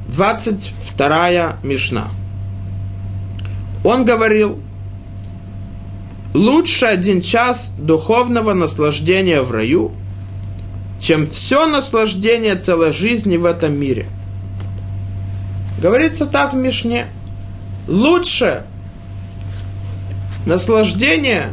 [0.07, 2.09] двадцать вторая Мишна.
[3.83, 4.59] Он говорил,
[6.33, 9.91] лучше один час духовного наслаждения в раю,
[10.99, 14.07] чем все наслаждение целой жизни в этом мире.
[15.81, 17.07] Говорится так в Мишне.
[17.87, 18.63] Лучше
[20.45, 21.49] наслаждение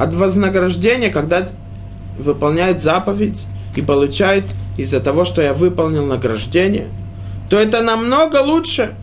[0.00, 1.46] от вознаграждения, когда
[2.18, 4.44] выполняет заповедь и получает
[4.78, 6.88] из-за того, что я выполнил награждение,
[7.50, 8.94] то это намного лучше,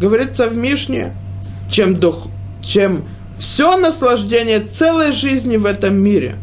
[0.00, 1.14] говорится в Мишне,
[1.70, 2.26] чем, дух,
[2.62, 3.04] чем
[3.38, 6.34] все наслаждение целой жизни в этом мире.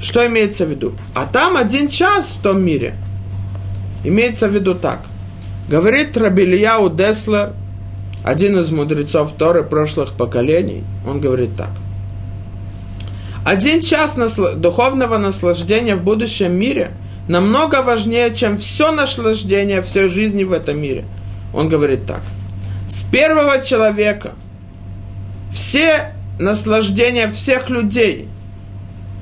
[0.00, 0.94] Что имеется в виду?
[1.14, 2.96] А там один час в том мире.
[4.02, 4.98] Имеется в виду так.
[5.68, 7.52] Говорит Рабильяу Деслер,
[8.24, 11.70] один из мудрецов Торы прошлых поколений, он говорит так.
[13.48, 14.56] Один час насл...
[14.56, 16.90] духовного наслаждения в будущем мире
[17.28, 21.06] намного важнее, чем все наслаждение всей жизни в этом мире.
[21.54, 22.20] Он говорит так.
[22.90, 24.34] С первого человека
[25.50, 28.28] все наслаждения всех людей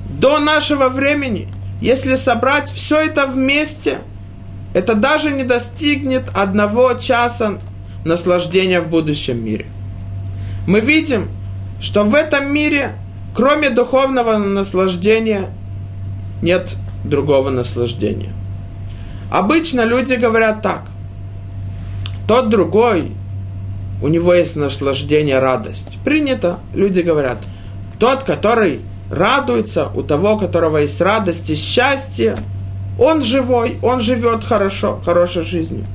[0.09, 1.47] до нашего времени,
[1.79, 3.99] если собрать все это вместе,
[4.73, 7.59] это даже не достигнет одного часа
[8.03, 9.67] наслаждения в будущем мире.
[10.67, 11.29] Мы видим,
[11.79, 12.91] что в этом мире,
[13.37, 15.51] кроме духовного наслаждения,
[16.41, 18.33] нет другого наслаждения.
[19.31, 20.85] Обычно люди говорят так.
[22.27, 23.11] Тот другой,
[24.01, 25.99] у него есть наслаждение, радость.
[26.03, 27.37] Принято, люди говорят.
[27.99, 32.35] Тот, который радуется, у того, у которого есть радость и счастье,
[32.99, 35.85] он живой, он живет хорошо, хорошей жизнью.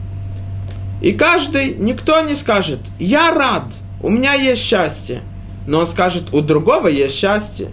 [1.01, 3.65] И каждый, никто не скажет, я рад,
[4.01, 5.23] у меня есть счастье.
[5.67, 7.69] Но он скажет, у другого есть счастье.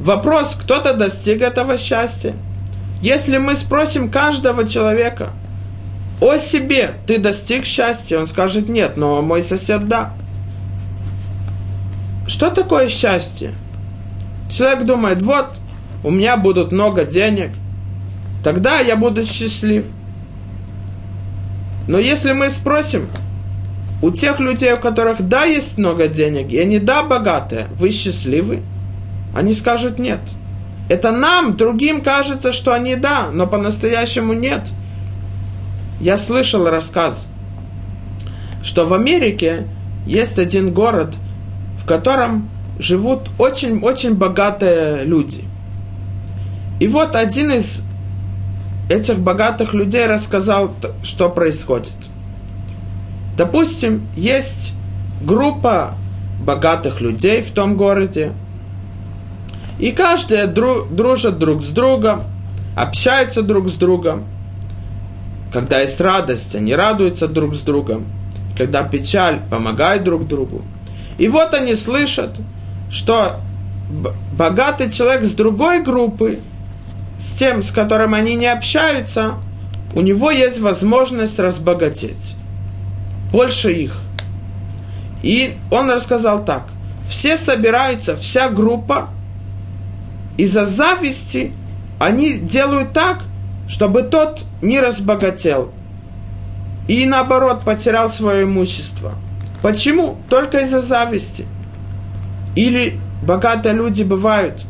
[0.00, 2.34] Вопрос, кто-то достиг этого счастья.
[3.00, 5.30] Если мы спросим каждого человека
[6.20, 10.12] о себе, ты достиг счастья, он скажет нет, но мой сосед да.
[12.26, 13.52] Что такое счастье?
[14.50, 15.46] Человек думает, вот,
[16.04, 17.50] у меня будут много денег,
[18.44, 19.84] тогда я буду счастлив.
[21.88, 23.08] Но если мы спросим,
[24.02, 28.62] у тех людей, у которых да, есть много денег, и они да, богатые, вы счастливы?
[29.34, 30.20] Они скажут нет.
[30.90, 34.62] Это нам, другим кажется, что они да, но по-настоящему нет.
[36.00, 37.26] Я слышал рассказ,
[38.62, 39.68] что в Америке
[40.04, 41.14] есть один город,
[41.78, 45.44] в котором живут очень-очень богатые люди.
[46.80, 47.82] И вот один из
[48.90, 50.74] этих богатых людей рассказал,
[51.04, 51.92] что происходит.
[53.36, 54.72] Допустим, есть
[55.22, 55.94] группа
[56.44, 58.32] богатых людей в том городе,
[59.78, 62.24] и каждый друг, дружат друг с другом,
[62.76, 64.24] общаются друг с другом.
[65.52, 68.06] Когда есть радость, они радуются друг с другом.
[68.56, 70.62] Когда печаль, помогают друг другу.
[71.18, 72.36] И вот они слышат,
[72.90, 73.40] что
[74.36, 76.40] богатый человек с другой группы
[77.18, 79.34] с тем, с которым они не общаются,
[79.94, 82.36] у него есть возможность разбогатеть.
[83.32, 83.98] Больше их.
[85.22, 86.66] И он рассказал так.
[87.08, 89.08] Все собираются, вся группа,
[90.36, 91.52] из-за зависти
[91.98, 93.22] они делают так,
[93.68, 95.72] чтобы тот не разбогател.
[96.88, 99.14] И наоборот, потерял свое имущество.
[99.62, 100.18] Почему?
[100.28, 101.46] Только из-за зависти.
[102.56, 104.64] Или богатые люди бывают,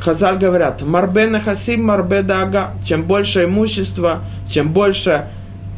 [0.00, 2.70] Хазаль говорят, марбе нахасим, марбе дага.
[2.84, 5.28] Чем больше имущества, чем больше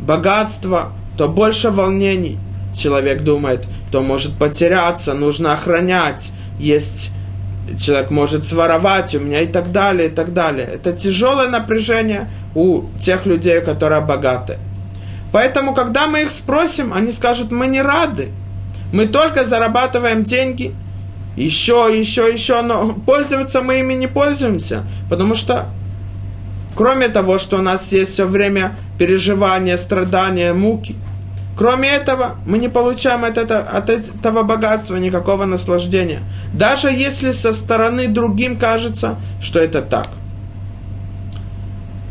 [0.01, 2.39] богатства, то больше волнений.
[2.77, 7.13] Человек думает, то может потеряться, нужно охранять, есть
[7.81, 10.69] человек может своровать у меня и так далее, и так далее.
[10.75, 14.59] Это тяжелое напряжение у тех людей, которые богаты.
[15.33, 18.29] Поэтому, когда мы их спросим, они скажут, мы не рады.
[18.93, 20.75] Мы только зарабатываем деньги,
[21.37, 25.67] еще, еще, еще, но пользоваться мы ими не пользуемся, потому что
[26.77, 30.97] кроме того, что у нас есть все время переживания, страдания, муки,
[31.57, 36.23] кроме этого мы не получаем от, этого, от этого богатства никакого наслаждения.
[36.53, 40.09] Даже если со стороны другим кажется, что это так.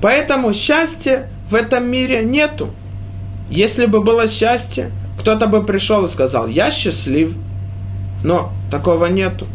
[0.02, 2.70] Поэтому счастья в этом мире нету.
[3.50, 7.36] Если бы было счастье, кто-то бы пришел и сказал, я счастлив.
[8.24, 9.46] Но такого нету.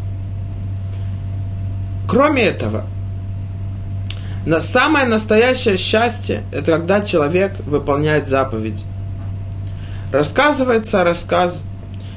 [2.07, 2.85] Кроме этого,
[4.45, 8.83] на самое настоящее счастье– это когда человек выполняет заповедь.
[10.11, 11.63] Рассказывается рассказ,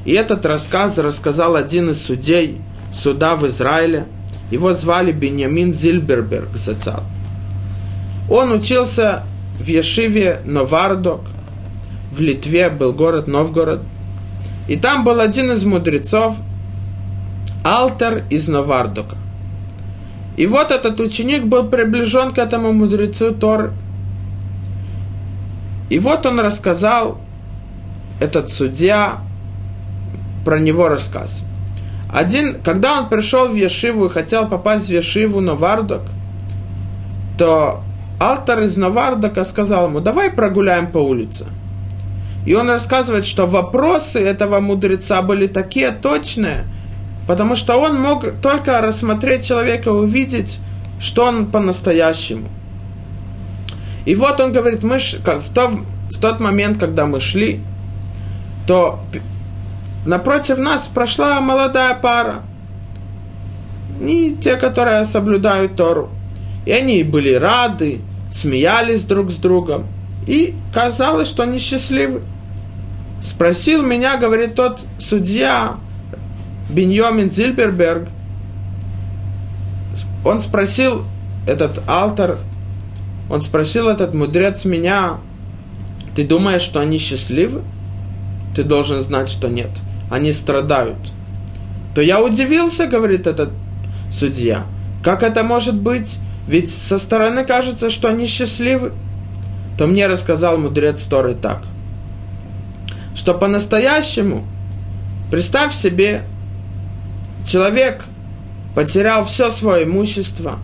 [0.05, 2.61] и этот рассказ рассказал один из судей
[2.93, 4.07] суда в Израиле.
[4.51, 7.03] Его звали Беньямин Зильберберг Зацал.
[8.31, 9.25] Он учился
[9.59, 11.20] в Ешиве Новардок–
[12.12, 13.81] в Литве был город Новгород.
[14.68, 16.37] И там был один из мудрецов,
[17.64, 19.16] Алтер из Новардока.
[20.37, 23.72] И вот этот ученик был приближен к этому мудрецу Тор.
[25.91, 27.18] И вот он рассказал,
[28.18, 29.20] этот судья,
[30.45, 31.43] про него рассказ.
[32.12, 36.03] Один, когда он пришел в Ешиву и хотел попасть в Ешиву Новардок,
[37.39, 37.83] то
[38.20, 41.47] Алтер из Новардока сказал ему, давай прогуляем по улице.
[42.47, 46.64] И он рассказывает, что вопросы этого мудреца были такие точные,
[47.27, 50.61] потому что он мог только рассмотреть человека, увидеть,
[50.99, 52.49] что он по-настоящему.
[54.05, 57.61] И вот он говорит, мы в, то, в тот момент, когда мы шли,
[58.66, 59.01] то
[60.05, 62.43] напротив нас прошла молодая пара.
[64.01, 66.11] И те, которые соблюдают Тору.
[66.64, 68.01] И они были рады,
[68.33, 69.87] смеялись друг с другом.
[70.27, 72.23] И казалось, что они счастливы.
[73.23, 75.77] Спросил меня, говорит тот судья,
[76.73, 78.09] Беньомин Зильберберг,
[80.25, 81.05] он спросил
[81.47, 82.39] этот алтар,
[83.31, 85.18] он спросил этот мудрец меня,
[86.14, 87.62] ты думаешь, что они счастливы?
[88.55, 89.70] Ты должен знать, что нет.
[90.11, 90.99] Они страдают.
[91.95, 93.51] То я удивился, говорит этот
[94.11, 94.66] судья.
[95.03, 96.18] Как это может быть?
[96.47, 98.93] Ведь со стороны кажется, что они счастливы.
[99.79, 101.62] То мне рассказал мудрец Торы так
[103.14, 104.45] что по-настоящему,
[105.31, 106.25] представь себе,
[107.47, 108.05] человек
[108.74, 110.59] потерял все свое имущество,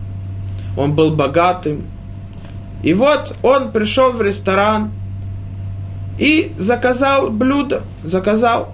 [0.77, 1.85] он был богатым,
[2.83, 4.91] и вот он пришел в ресторан
[6.17, 8.73] и заказал блюдо, заказал.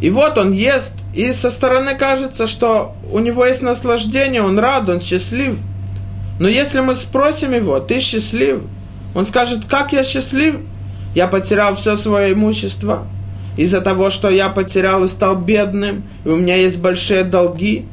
[0.00, 4.88] И вот он ест, и со стороны кажется, что у него есть наслаждение, он рад,
[4.88, 5.58] он счастлив.
[6.38, 8.62] Но если мы спросим его, ты счастлив?
[9.14, 10.60] Он скажет, как я счастлив?
[11.14, 13.06] я потерял все свое имущество,
[13.58, 17.86] из-за того, что я потерял и стал бедным, и у меня есть большие долги,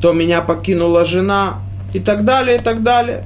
[0.00, 1.60] то меня покинула жена,
[1.92, 3.24] и так далее, и так далее.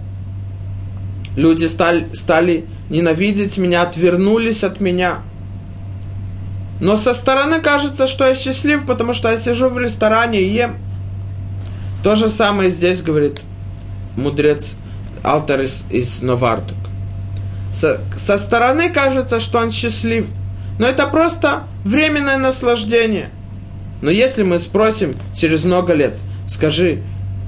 [1.36, 5.18] Люди стали, стали ненавидеть меня, отвернулись от меня.
[6.80, 10.76] Но со стороны кажется, что я счастлив, потому что я сижу в ресторане и ем.
[12.02, 13.40] То же самое здесь говорит
[14.16, 14.74] мудрец
[15.22, 16.76] Алтер из, из Новардук.
[17.72, 20.26] Со, со стороны кажется, что он счастлив.
[20.78, 23.30] Но это просто временное наслаждение.
[24.02, 26.14] Но если мы спросим через много лет,
[26.48, 27.02] скажи,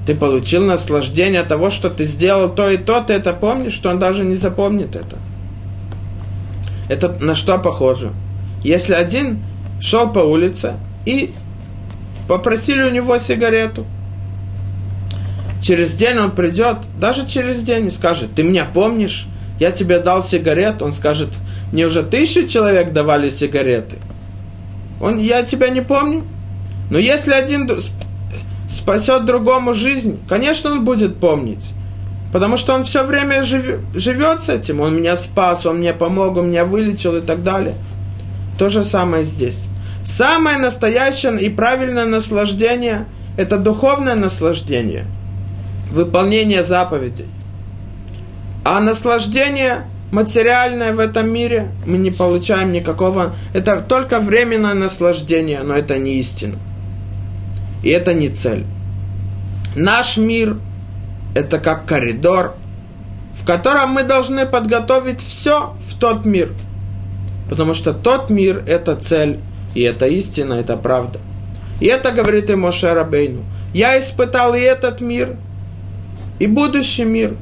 [0.05, 3.89] ты получил наслаждение от того, что ты сделал то и то, ты это помнишь, что
[3.89, 5.17] он даже не запомнит это.
[6.89, 8.11] Это на что похоже?
[8.63, 9.43] Если один
[9.79, 10.73] шел по улице
[11.05, 11.31] и
[12.27, 13.85] попросили у него сигарету,
[15.61, 19.27] через день он придет, даже через день и скажет, ты меня помнишь?
[19.59, 21.29] я тебе дал сигарет, он скажет,
[21.71, 23.97] мне уже тысячу человек давали сигареты.
[24.99, 26.23] Он, я тебя не помню.
[26.89, 27.69] Но если один
[28.69, 31.73] спасет другому жизнь, конечно, он будет помнить.
[32.31, 34.81] Потому что он все время жив, живет с этим.
[34.81, 37.75] Он меня спас, он мне помог, он меня вылечил и так далее.
[38.57, 39.67] То же самое здесь.
[40.03, 43.05] Самое настоящее и правильное наслаждение–
[43.37, 45.05] это духовное наслаждение,
[45.91, 47.27] выполнение заповедей.
[48.63, 53.35] А наслаждение материальное в этом мире мы не получаем никакого.
[53.53, 56.57] Это только временное наслаждение, но это не истина.
[57.83, 58.65] И это не цель.
[59.75, 60.57] Наш мир–
[61.35, 62.55] это как коридор,
[63.35, 66.51] в котором мы должны подготовить все в тот мир.
[67.49, 69.39] Потому что тот мир– это цель,
[69.75, 71.19] и это истина, это правда.
[71.79, 73.43] И это говорит и Моше Рабейну.
[73.73, 75.37] Я испытал и этот мир,
[76.39, 77.35] и будущий мир.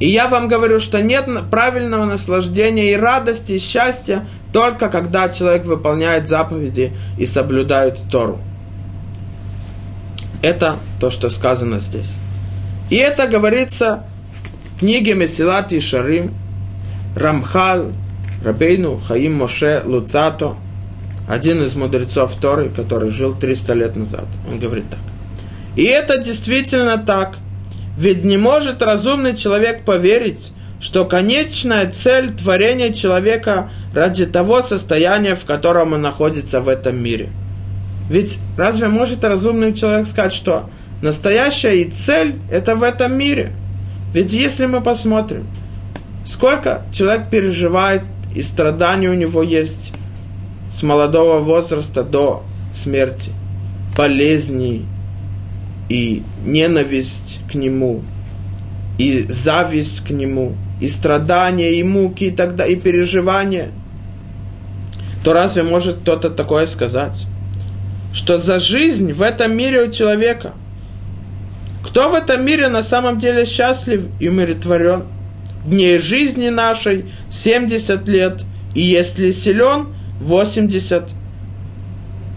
[0.00, 5.64] И я вам говорю, что нет правильного наслаждения и радости, и счастья только когда человек
[5.64, 8.38] выполняет заповеди и соблюдает Тору.
[10.40, 12.14] Это то, что сказано здесь.
[12.90, 14.04] И это говорится
[14.74, 16.32] в книге Месилат и Шарим,
[17.16, 17.86] Рамхал,
[18.44, 20.56] Рабейну, Хаим Моше, Луцато,
[21.28, 24.26] один из мудрецов Торы, который жил 300 лет назад.
[24.50, 25.00] Он говорит так.
[25.76, 27.36] И это действительно так.
[27.98, 35.44] Ведь не может разумный человек поверить, что конечная цель творения человека ради того состояния, в
[35.44, 37.30] котором он находится в этом мире–
[38.08, 40.70] ведь разве может разумный человек сказать, что
[41.02, 43.52] настоящая и цель– это в этом мире?
[44.14, 45.46] Ведь если мы посмотрим,
[46.24, 48.02] сколько человек переживает
[48.34, 49.92] и страданий у него есть
[50.74, 53.30] с молодого возраста до смерти,
[53.96, 54.86] болезней
[55.88, 58.02] и ненависть к нему,
[58.98, 63.70] и зависть к нему, и страдания, и муки, и тогда и переживания,
[65.24, 67.26] то разве может кто-то такое сказать?
[68.12, 70.52] что за жизнь в этом мире у человека.
[71.84, 75.04] Кто в этом мире на самом деле счастлив и умиротворен?
[75.64, 78.42] Дней жизни нашей 70 лет,
[78.74, 79.88] и если силен,
[80.20, 81.04] 80.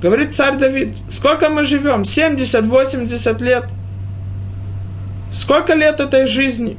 [0.02, 2.02] Говорит царь Давид, сколько мы живем?
[2.02, 3.66] 70-80 лет.
[5.34, 6.78] Сколько лет этой жизни?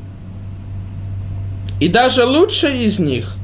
[1.80, 3.34] И даже лучшие из них,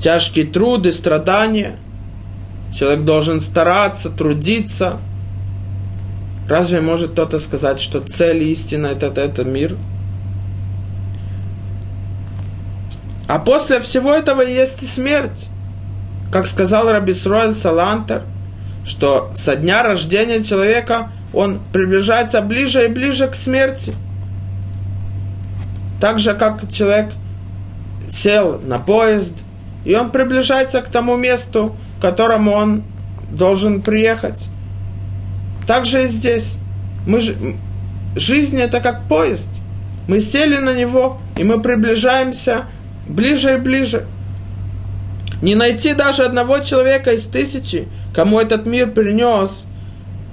[0.00, 1.76] тяжкие труды, страдания–
[2.76, 4.98] Человек должен стараться, трудиться.
[6.46, 9.76] Разве может кто-то сказать, что цель истины это, это, мир?
[13.28, 15.48] А после всего этого есть и смерть.
[16.30, 18.24] Как сказал Рабисруэль Салантер,
[18.86, 23.92] что со дня рождения человека он приближается ближе и ближе к смерти.
[26.00, 27.12] Так же, как человек
[28.08, 29.34] сел на поезд,
[29.84, 32.84] и он приближается к тому месту, к которому он
[33.30, 34.48] должен приехать.
[35.66, 36.54] Так же и здесь.
[37.06, 37.34] Мы ж...
[38.14, 39.48] Жизнь это как поезд.
[40.08, 42.64] Мы сели на него, и мы приближаемся
[43.08, 44.06] ближе и ближе.
[45.42, 49.66] Не найти даже одного человека из тысячи, кому этот мир принес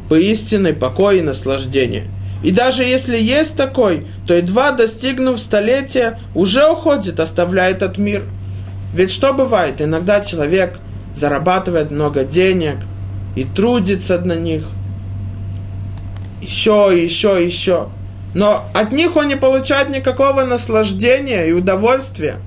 [0.09, 2.07] поистинный покой и наслаждение.
[2.41, 8.23] И даже если есть такой, то едва достигнув столетия, уже уходит, оставляя этот мир.
[8.95, 9.81] Ведь что бывает?
[9.81, 10.79] Иногда человек–
[11.15, 12.77] зарабатывает много денег
[13.36, 14.65] и трудится на них.
[16.41, 17.89] Еще, еще, еще.
[18.34, 22.38] Но от них он не получает никакого наслаждения и удовольствия.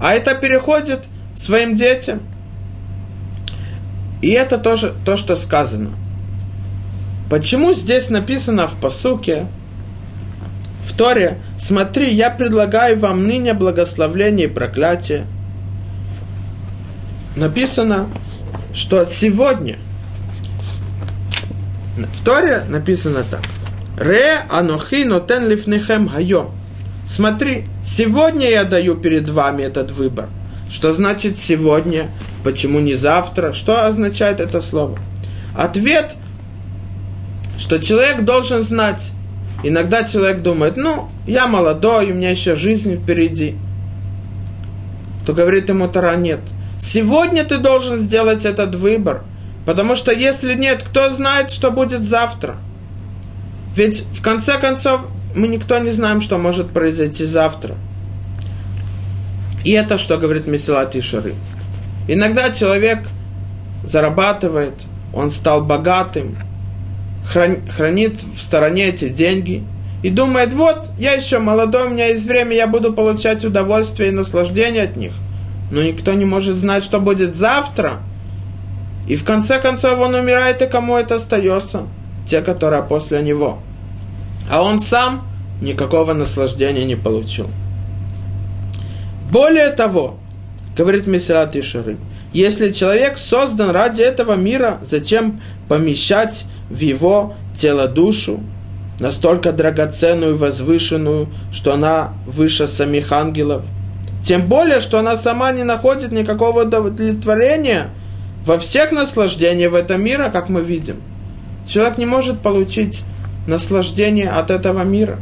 [0.00, 1.04] А это переходит
[1.36, 2.20] своим детям.
[4.22, 5.90] И это тоже то, что сказано.
[7.30, 9.46] Почему здесь написано в посуке,
[10.84, 15.26] в Торе, смотри, я предлагаю вам ныне благословление и проклятие–
[17.38, 18.08] написано,
[18.74, 19.76] что сегодня
[21.96, 23.42] в Торе написано так.
[23.96, 26.50] Ре анохи нотен лифнехем хайом.
[27.06, 30.28] Смотри, сегодня я даю перед вами этот выбор.
[30.70, 32.10] Что значит сегодня?
[32.44, 33.52] Почему не завтра?
[33.52, 34.98] Что означает это слово?
[35.56, 36.16] Ответ,
[37.58, 39.10] что человек должен знать.
[39.62, 43.56] Иногда человек думает, ну, я молодой, у меня еще жизнь впереди.
[45.26, 46.40] То говорит ему Тара, нет–
[46.78, 49.24] Сегодня ты должен сделать этот выбор.
[49.66, 52.56] Потому что если нет, кто знает, что будет завтра?
[53.74, 55.02] Ведь в конце концов
[55.34, 57.76] мы никто не знаем, что может произойти завтра.
[59.64, 61.34] И это что говорит Месилат Ишары.
[62.06, 63.00] Иногда человек
[63.84, 64.74] зарабатывает,
[65.12, 66.36] он стал богатым,
[67.24, 69.64] хранит в стороне эти деньги
[70.02, 74.12] и думает, вот, я еще молодой, у меня есть время, я буду получать удовольствие и
[74.12, 75.12] наслаждение от них
[75.70, 77.98] но никто не может знать, что будет завтра.
[79.06, 81.82] И в конце концов он умирает, и кому это остается?
[82.28, 83.58] Те, которые после него.
[84.50, 85.26] А он сам
[85.60, 87.48] никакого наслаждения не получил.
[89.30, 90.16] Более того,
[90.76, 91.98] говорит Месилат Ишарым,
[92.32, 98.40] если человек создан ради этого мира, зачем помещать в его тело душу,
[99.00, 103.64] настолько драгоценную и возвышенную, что она выше самих ангелов?
[104.22, 107.90] Тем более, что она сама не находит никакого удовлетворения
[108.44, 110.96] во всех наслаждениях в этом мире, как мы видим.
[111.66, 113.02] Человек не может получить
[113.46, 115.18] наслаждение от этого мира.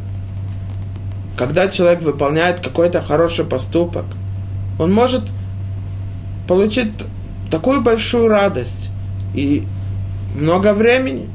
[1.36, 4.04] Когда человек выполняет какой-то хороший поступок,
[4.78, 5.22] он может
[6.48, 6.92] получить
[7.50, 8.88] такую большую радость
[9.34, 9.64] и
[10.34, 11.28] много времени.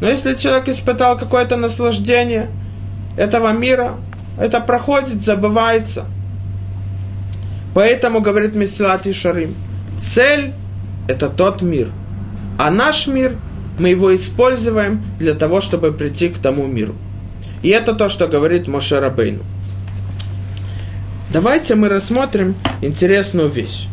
[0.00, 2.50] Но если человек испытал какое-то наслаждение
[3.16, 3.96] этого мира,
[4.38, 6.06] это проходит, забывается.
[7.74, 9.54] Поэтому, говорит Мессуат и Шарим,
[10.00, 10.52] цель–
[11.08, 11.90] это тот мир.
[12.58, 13.36] А наш мир,
[13.78, 16.94] мы его используем для того, чтобы прийти к тому миру.
[17.62, 19.42] И это то, что говорит Моше Рабейну.
[21.32, 23.86] Давайте мы рассмотрим интересную вещь.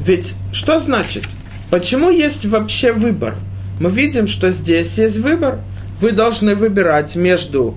[0.00, 1.24] Ведь что значит?
[1.70, 3.34] Почему есть вообще выбор?
[3.80, 5.58] Мы видим, что здесь есть выбор.
[6.00, 7.74] Вы должны выбирать между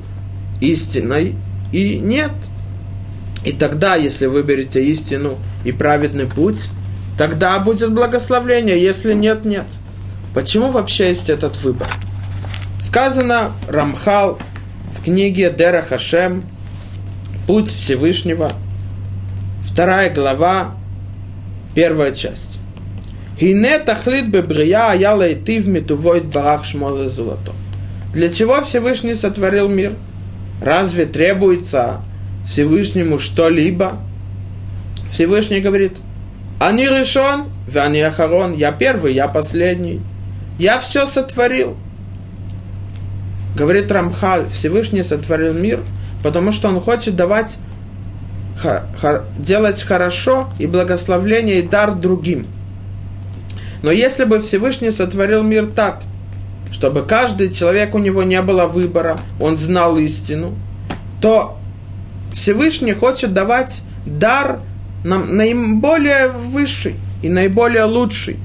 [0.62, 1.36] истиной
[1.72, 2.32] и нет.
[3.46, 6.70] И тогда, если выберете истину и праведный путь,
[7.18, 9.66] тогда будет благословление, если нет, нет.
[10.34, 11.88] Почему вообще есть этот выбор?
[12.82, 14.40] Сказано Рамхал
[14.92, 16.44] в книге Дера Хашем
[17.48, 18.52] «Путь Всевышнего»,
[19.64, 20.76] вторая глава,
[21.76, 22.60] первая часть.
[23.40, 27.54] Хине тахлит бебрия аяла идти в метувойт барах шмоле золото.
[28.14, 29.94] Для чего Всевышний сотворил мир?
[30.62, 32.02] Разве требуется
[32.46, 33.98] Всевышнему что-либо?
[35.10, 35.94] Всевышний говорит,
[36.60, 40.02] они решен, они ахарон, я первый, я последний.
[40.58, 41.78] Я все сотворил.
[43.56, 45.80] Говорит Рамхаль, Всевышний сотворил мир,
[46.24, 47.58] потому что он хочет давать
[49.38, 52.46] делать хорошо и благословление и дар другим.
[53.84, 56.02] Но если бы Всевышний сотворил мир так,
[56.72, 60.56] чтобы каждый человек у него не было выбора, он знал истину,
[61.22, 61.58] то
[62.34, 64.60] Всевышний хочет давать дар
[65.04, 68.38] нам наиболее высший и наиболее лучший.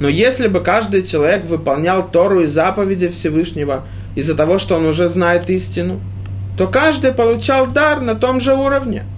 [0.00, 3.84] Но если бы каждый человек выполнял Тору и заповеди Всевышнего
[4.14, 6.00] из-за того, что он уже знает истину,
[6.56, 9.04] то каждый получал дар на том же уровне–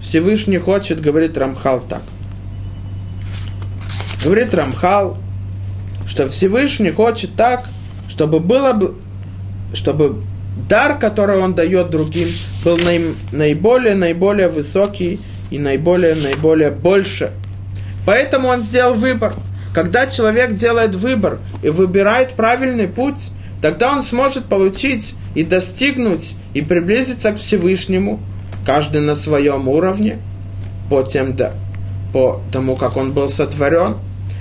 [0.00, 2.02] Всевышний хочет, говорит Рамхал так.
[4.24, 5.18] Говорит Рамхал,
[6.06, 7.64] что Всевышний хочет так,
[8.08, 8.94] чтобы было,
[9.74, 10.22] чтобы
[10.68, 12.28] дар, который он дает другим,
[12.64, 12.78] был
[13.32, 15.20] наиболее, наиболее высокий
[15.50, 17.32] и наиболее, наиболее больше.
[18.06, 19.34] Поэтому он сделал выбор.
[19.74, 23.30] Когда человек делает выбор и выбирает правильный путь,
[23.60, 28.20] тогда он сможет получить и достигнуть и приблизиться к Всевышнему–
[28.64, 30.18] каждый на своем уровне,
[30.88, 31.52] по, тем, да,
[32.12, 33.96] по тому, как он был сотворен.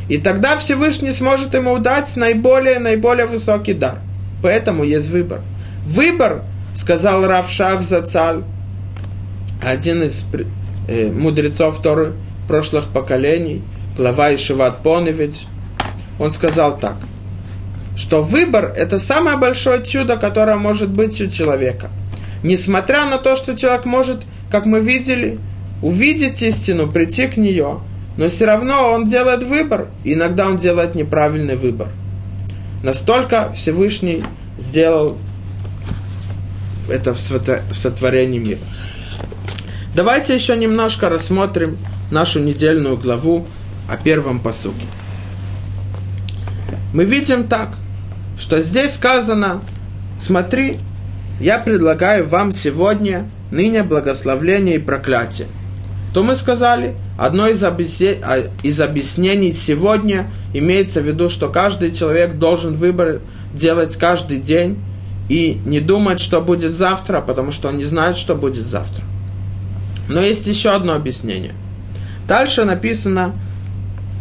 [0.08, 4.00] И тогда Всевышний сможет ему дать наиболее, наиболее высокий дар.
[4.42, 5.42] Поэтому есть выбор.
[5.86, 6.44] Выбор,
[6.76, 8.44] сказал Рав Шах Зацаль,
[9.64, 10.24] один из
[10.88, 12.14] э, мудрецов вторых
[12.48, 13.62] прошлых поколений,
[13.98, 15.36] глава Ишиват Поневич,
[16.18, 16.96] он сказал так,
[18.00, 21.92] что выбор– это самое большое чудо, которое может быть у человека–
[22.44, 25.40] Несмотря на то, что человек может, как мы видели,
[25.82, 27.82] увидеть истину, прийти к нее,
[28.18, 31.90] но все равно он делает выбор, и иногда он делает неправильный выбор.
[32.82, 34.24] Настолько Всевышний
[34.58, 35.18] сделал
[36.90, 38.60] это в сотворении мира.
[39.96, 41.78] Давайте еще немножко рассмотрим
[42.10, 43.46] нашу недельную главу
[43.90, 44.86] о первом посуке.
[46.94, 47.70] Мы видим так,
[48.40, 49.62] что здесь сказано,
[50.18, 50.80] смотри,
[51.42, 55.48] я предлагаю вам сегодня ныне благословление и проклятие.
[56.14, 61.92] То мы сказали, одно из, объяснений, а, из объяснений сегодня имеется в виду, что каждый
[61.92, 63.20] человек должен выбор
[63.54, 64.80] делать каждый день
[65.28, 69.04] и не думать, что будет завтра, потому что он не знает, что будет завтра.
[70.08, 71.54] Но есть еще одно объяснение.
[72.28, 73.34] Дальше написано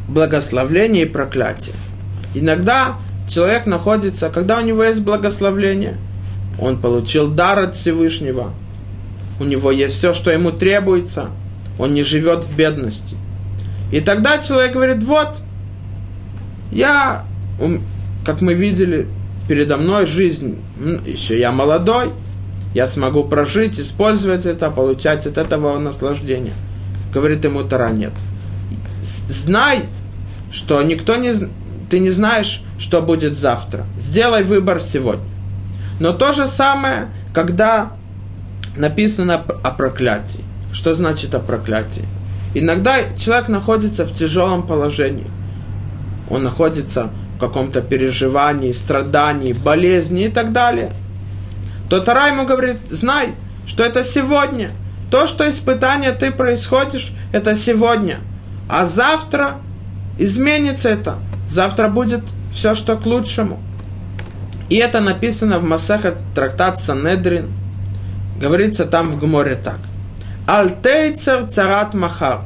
[0.09, 1.77] благословление и проклятие.
[2.35, 2.97] Иногда
[3.29, 5.97] человек находится, когда у него есть благословление–
[6.61, 8.53] он получил дар от Всевышнего.
[9.41, 11.31] У него есть все, что ему требуется.
[11.79, 13.17] Он не живет в бедности.
[13.93, 15.41] И тогда человек говорит, вот,
[16.73, 17.25] я,
[18.25, 19.07] как мы видели,
[19.47, 20.59] передо мной жизнь,
[21.07, 22.11] еще я молодой,
[22.75, 26.53] я смогу прожить, использовать это, получать от этого наслаждение.
[27.15, 28.13] Говорит ему Тара, нет.
[29.01, 29.85] Знай,
[30.51, 31.33] что никто не,
[31.91, 33.87] ты не знаешь, что будет завтра.
[33.99, 35.25] Сделай выбор сегодня.
[36.01, 37.93] Но то же самое, когда
[38.77, 40.45] написано о проклятии.
[40.73, 42.05] Что значит о проклятии?
[42.55, 45.27] Иногда человек находится в тяжелом положении.
[46.31, 50.93] Он находится в каком-то переживании, страдании, болезни и так далее.
[51.89, 53.33] То Тара ему говорит, знай,
[53.67, 54.71] что это сегодня.
[55.11, 58.21] То, что испытание ты происходишь, это сегодня.
[58.69, 59.57] А завтра
[60.19, 61.19] изменится это.
[61.49, 62.21] Завтра будет
[62.53, 63.59] все, что к лучшему.
[64.69, 67.49] И это написано в Масахат трактат Санедрин.
[68.39, 69.79] Говорится там в Гморе так.
[70.47, 72.41] Альтейцер царат махар.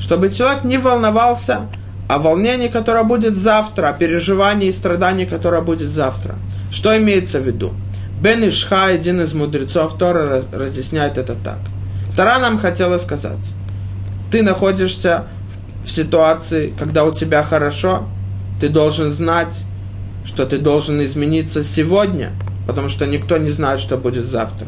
[0.00, 1.62] Чтобы человек не волновался
[2.08, 6.34] о волнении, которое будет завтра, о переживании и страдании, которое будет завтра.
[6.70, 7.72] Что имеется в виду?
[8.20, 11.58] Бен Ишха, один из мудрецов Тора, разъясняет это так.
[12.16, 13.44] Тара нам хотела сказать,
[14.30, 15.24] ты находишься
[15.84, 18.08] в ситуации, когда у тебя хорошо,
[18.60, 19.64] ты должен знать,
[20.24, 22.32] что ты должен измениться сегодня,
[22.66, 24.66] потому что никто не знает, что будет завтра.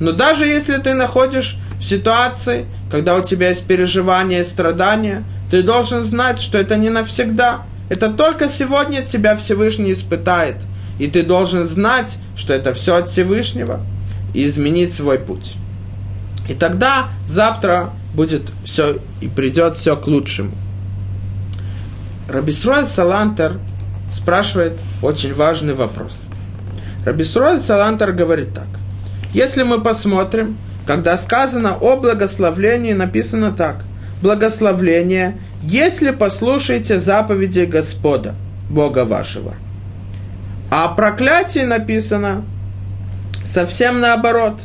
[0.00, 5.62] Но даже если ты находишь в ситуации, когда у тебя есть переживания и страдания, ты
[5.62, 7.62] должен знать, что это не навсегда.
[7.88, 10.56] Это только сегодня тебя Всевышний испытает.
[10.98, 13.80] И ты должен знать, что это все от Всевышнего,
[14.32, 15.54] и изменить свой путь.
[16.48, 20.52] И тогда завтра будет все, и придет все к лучшему.
[22.28, 23.58] Рабисруэль Салантер
[24.12, 26.28] спрашивает очень важный вопрос.
[27.04, 28.68] Рабисруэль Салантер говорит так.
[29.34, 30.56] Если мы посмотрим,
[30.86, 33.84] когда сказано о благословлении, написано так.
[34.22, 38.34] Благословление, если послушаете заповеди Господа,
[38.70, 39.54] Бога вашего.
[40.70, 42.44] А о проклятии написано
[43.44, 44.60] совсем наоборот.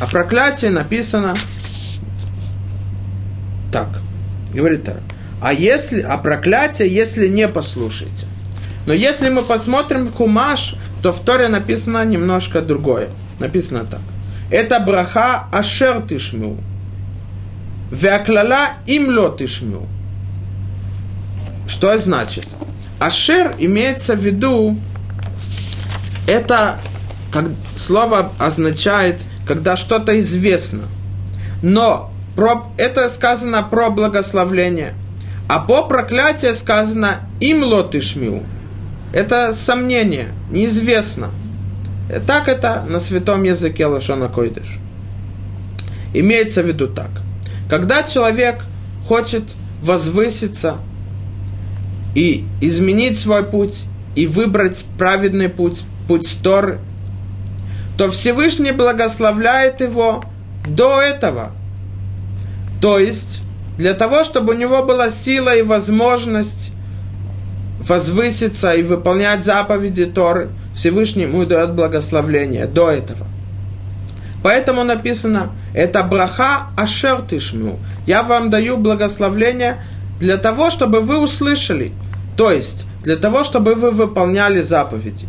[0.00, 1.34] О проклятии написано
[3.72, 3.88] так.
[4.52, 5.00] Говорит так.
[5.40, 8.26] А если, а проклятие, если не послушаете.
[8.86, 13.08] Но если мы посмотрим в Хумаш, то в Торе написано немножко другое.
[13.38, 14.00] Написано так.
[14.50, 16.56] Это браха ашер тишмю.
[17.90, 19.86] Веаклала им ло тишмю.
[21.66, 22.48] Что значит?
[22.98, 24.76] Ашер имеется в виду,
[26.26, 26.78] это
[27.30, 27.44] как,
[27.76, 30.82] слово означает, когда что-то известно.
[31.62, 34.94] Но про, это сказано про благословление.
[35.48, 38.42] А по проклятию сказано им лотышмю.
[39.14, 41.30] Это сомнение, неизвестно.
[42.26, 44.78] Так это на святом языке Лашона Койдыш.
[46.12, 47.10] Имеется в виду так.
[47.70, 48.62] Когда человек
[49.06, 49.44] хочет
[49.82, 50.76] возвыситься
[52.14, 53.84] и изменить свой путь,
[54.14, 56.80] и выбрать праведный путь, путь Торы,
[57.98, 60.24] то Всевышний благословляет его
[60.66, 61.52] до этого–
[62.80, 63.42] то есть,
[63.76, 66.70] для того, чтобы у него была сила и возможность
[67.80, 73.26] возвыситься и выполнять заповеди Торы, Всевышний ему дает благословление до этого.
[74.42, 77.24] Поэтому написано, это браха ашер.
[78.06, 79.82] Я вам даю благословление
[80.20, 81.92] для того, чтобы вы услышали.
[82.36, 85.26] То есть, для того, чтобы вы выполняли заповеди.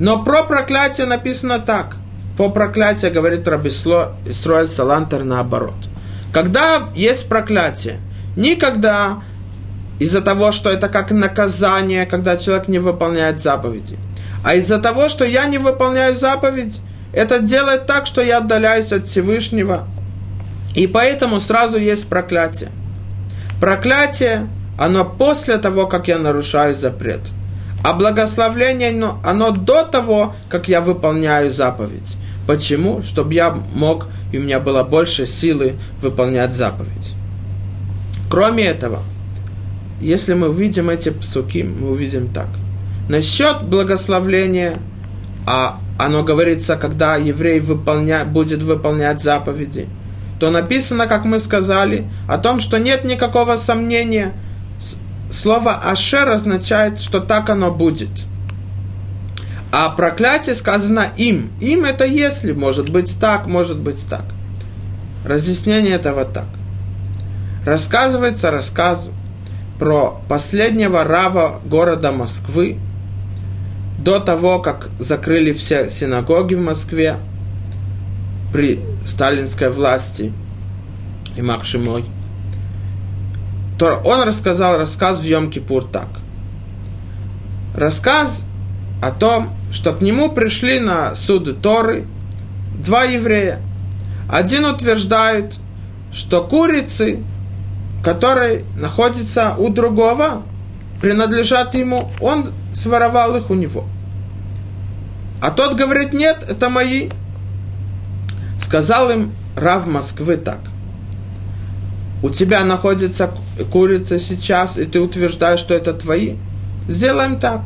[0.00, 1.96] Но про проклятие написано так.
[2.38, 5.74] По проклятию говорит Рабисло Исроэль Салантер наоборот.
[6.32, 8.00] Когда есть проклятие,
[8.34, 9.22] никогда
[9.98, 13.98] из-за того, что это как наказание, когда человек не выполняет заповеди.
[14.42, 16.80] А из-за того, что я не выполняю заповедь,
[17.12, 19.86] это делает так, что я отдаляюсь от Всевышнего.
[20.74, 22.70] И поэтому сразу есть проклятие.
[23.60, 24.48] Проклятие,
[24.78, 27.20] оно после того, как я нарушаю запрет.
[27.82, 32.16] А благословление, оно, оно до того, как я выполняю заповедь.
[32.46, 33.02] Почему?
[33.02, 37.14] Чтобы я мог, и у меня было больше силы выполнять заповедь.
[38.30, 39.00] Кроме этого,
[40.00, 42.48] если мы увидим эти псуки, мы увидим так.
[43.08, 44.78] Насчет благословления,
[45.46, 49.88] а оно говорится, когда еврей выполня, будет выполнять заповеди,
[50.38, 54.32] то написано, как мы сказали, о том, что нет никакого сомнения.
[55.30, 58.10] Слово «ашер» означает, что так оно будет–
[59.72, 61.52] а проклятие сказано им.
[61.60, 64.24] Им это если, может быть так, может быть так.
[65.24, 66.46] Разъяснение этого так.
[67.64, 69.10] Рассказывается рассказ
[69.78, 72.78] про последнего рава города Москвы
[73.98, 77.16] до того, как закрыли все синагоги в Москве
[78.52, 80.32] при сталинской власти
[81.36, 82.04] и Махшимой.
[83.80, 86.08] То он рассказал рассказ в Йом-Кипур так.
[87.74, 88.44] Рассказ
[89.02, 92.06] о том, что к нему пришли на суды Торы
[92.74, 93.62] два еврея.
[94.30, 95.54] Один утверждает,
[96.12, 97.20] что курицы,
[98.04, 100.42] которые находятся у другого,
[101.00, 103.86] принадлежат ему, он своровал их у него.
[105.40, 107.08] А тот говорит, нет, это мои.
[108.62, 110.60] Сказал им Рав Москвы так.
[112.22, 113.30] У тебя находится
[113.72, 116.36] курица сейчас, и ты утверждаешь, что это твои.
[116.88, 117.62] Сделаем так.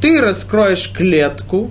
[0.00, 1.70] Ты раскроешь клетку,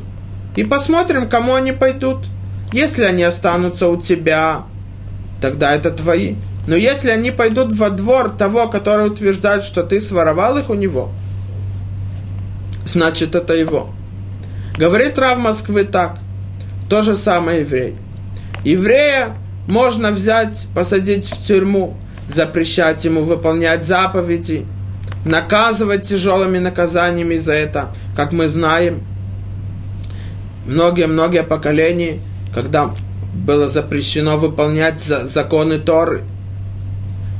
[0.55, 2.27] и посмотрим, кому они пойдут.
[2.71, 4.63] Если они останутся у тебя,
[5.41, 6.35] тогда это твои.
[6.67, 11.11] Но если они пойдут во двор того, который утверждает, что ты своровал их у него,
[12.85, 13.91] значит это его.
[14.77, 16.19] Говорит Рав Москвы так.
[16.89, 17.95] То же самое еврей.
[18.63, 19.37] Еврея
[19.69, 21.95] можно взять, посадить в тюрьму,
[22.27, 24.65] запрещать ему выполнять заповеди,
[25.25, 29.01] наказывать тяжелыми наказаниями за это, как мы знаем.
[30.65, 32.19] Многие-многие поколения,
[32.53, 32.91] когда
[33.33, 36.23] было запрещено выполнять законы Торы–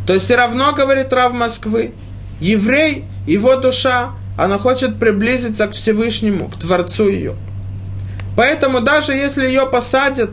[0.10, 1.94] то есть все равно, говорит Рав Москвы,
[2.40, 7.36] еврей, его душа, она хочет приблизиться к Всевышнему, к Творцу ее.
[8.36, 10.32] Поэтому даже если ее посадят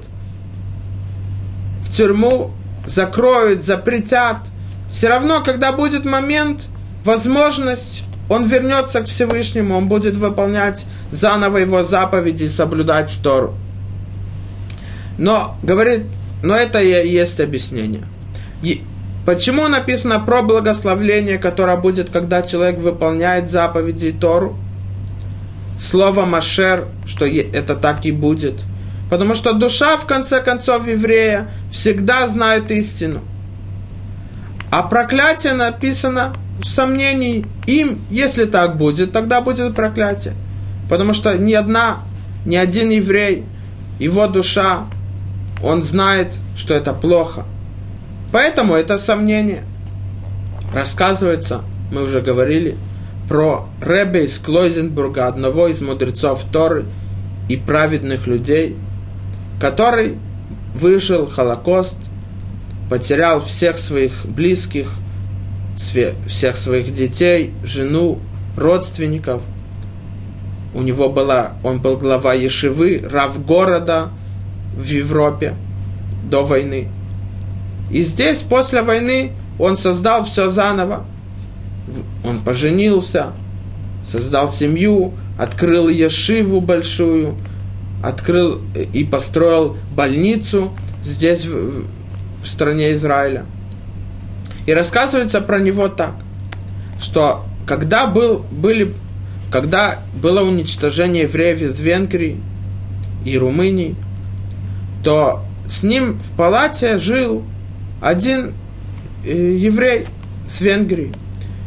[1.96, 2.50] тюрьму,
[2.86, 4.38] закроют, запретят,
[4.90, 6.68] все равно, когда будет момент,
[7.04, 13.54] возможность, он вернется к Всевышнему, он будет выполнять заново его заповеди, соблюдать Тору.
[15.18, 16.02] Но, говорит,
[16.42, 18.02] но это и есть объяснение.
[19.24, 24.56] Почему написано про благословление, которое будет, когда человек выполняет заповеди Тору?
[25.80, 28.62] Слово Машер, что это так и будет.
[29.10, 33.20] Потому что душа, в конце концов, еврея всегда знает истину.
[34.70, 40.34] А проклятие написано в сомнении им, если так будет, тогда будет проклятие.
[40.88, 41.98] Потому что ни одна,
[42.44, 43.44] ни один еврей,
[43.98, 44.86] его душа,
[45.62, 47.44] он знает, что это плохо–
[48.32, 49.62] Поэтому это сомнение.
[50.74, 52.76] Рассказывается, мы уже говорили,
[53.28, 56.84] про Ребе из Клойзенбурга, одного из мудрецов Торы
[57.48, 58.76] и праведных людей,
[59.60, 60.18] который
[60.74, 61.96] выжил Холокост,
[62.90, 64.90] потерял всех своих близких,
[65.76, 68.18] всех своих детей, жену,
[68.56, 69.42] родственников.
[70.74, 74.10] У него была, он был глава Ешивы, рав города
[74.76, 75.54] в Европе
[76.30, 76.88] до войны.
[77.90, 81.04] И здесь, после войны, он создал все заново.
[82.24, 83.28] Он поженился,
[84.04, 87.36] создал семью, открыл ешиву большую,
[88.02, 88.60] открыл
[88.92, 90.72] и построил больницу
[91.04, 91.84] здесь, в,
[92.42, 93.44] в стране Израиля.
[94.66, 96.14] И рассказывается про него так,
[97.00, 98.92] что когда, был, были,
[99.50, 102.40] когда было уничтожение евреев из Венгрии
[103.24, 103.94] и Румынии,
[105.02, 107.44] то с ним в палате жил
[108.00, 108.54] один
[109.24, 110.06] э, еврей
[110.44, 111.12] с Венгрии.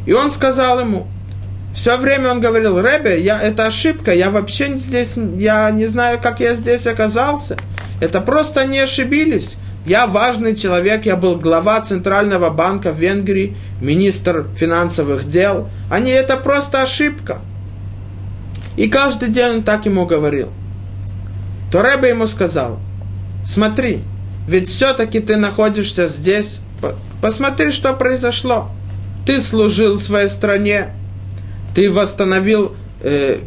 [0.05, 1.07] И он сказал ему,
[1.79, 6.41] все время он говорил, Ребе, я, это ошибка, я вообще здесь, я не знаю, как
[6.41, 7.55] я здесь оказался.
[8.01, 9.55] Это просто не ошибились.
[9.85, 15.69] Я важный человек, я был глава Центрального банка в Венгрии, министр финансовых дел.
[15.97, 17.39] Не это просто ошибка.
[18.75, 20.49] И каждый день он так ему говорил.
[21.71, 22.77] То Рэбе ему сказал,
[23.45, 24.01] смотри,
[24.49, 26.59] ведь все-таки ты находишься здесь.
[27.21, 28.69] Посмотри, что произошло.
[29.25, 30.89] Ты служил своей стране,
[31.75, 33.39] ты восстановил, э,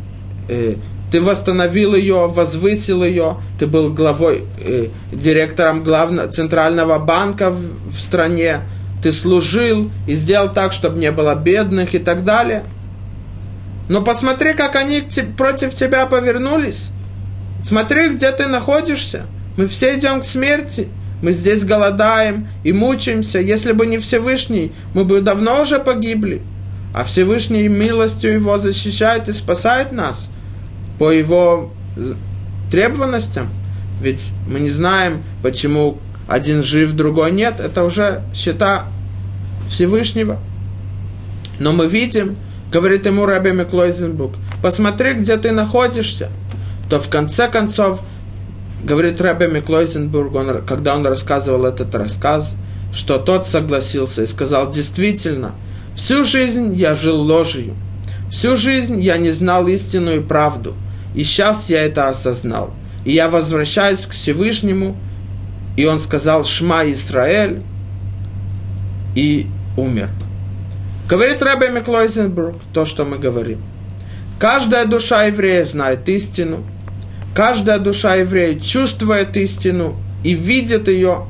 [0.49, 0.75] э,
[1.11, 7.61] ты восстановил ее, возвысил ее, ты был главой, э, директором главного центрального банка в,
[7.91, 8.61] в стране,
[9.03, 12.65] ты служил и сделал так, чтобы не было бедных и так далее.
[13.89, 15.03] Но посмотри, как они
[15.37, 16.91] против тебя повернулись.
[17.65, 19.27] Смотри, где ты находишься.
[19.57, 20.89] Мы все идем к смерти.
[21.21, 23.39] Мы здесь голодаем и мучаемся.
[23.39, 26.43] Если бы не Всевышний, мы бы давно уже погибли.
[26.93, 30.29] А Всевышний милостью Его защищает и спасает нас
[30.99, 31.73] по Его
[32.71, 33.49] требованностям.
[34.01, 37.61] Ведь мы не знаем, почему один жив, другой нет.
[37.61, 38.85] Это уже счета
[39.71, 40.39] Всевышнего.
[41.59, 42.37] Но мы видим,
[42.73, 44.33] говорит ему Раби Миклойзенбук,
[44.63, 46.31] посмотри, где ты находишься,
[46.91, 48.01] то в конце концов
[48.83, 52.57] говорит Рэбе Миклойзенбург, он, когда он рассказывал этот рассказ,
[52.93, 55.53] что тот согласился и сказал, действительно,
[55.95, 57.75] всю жизнь я жил ложью,
[58.31, 60.75] всю жизнь я не знал истину и правду,
[61.15, 62.73] и сейчас я это осознал.
[63.05, 64.97] И я возвращаюсь к Всевышнему,
[65.77, 67.63] и он сказал «Шма Исраэль»
[69.15, 70.09] и умер.
[71.09, 73.61] Говорит Рэбе Миклойзенбург то, что мы говорим.
[74.39, 76.65] Каждая душа еврея знает истину–
[77.35, 81.27] Каждая душа еврея чувствует истину и видит ее,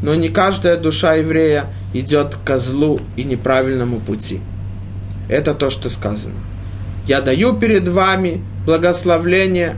[0.00, 4.40] но не каждая душа еврея идет к козлу и неправильному пути.
[5.28, 6.34] Это то, что сказано.
[7.06, 9.76] Я даю перед вами благословление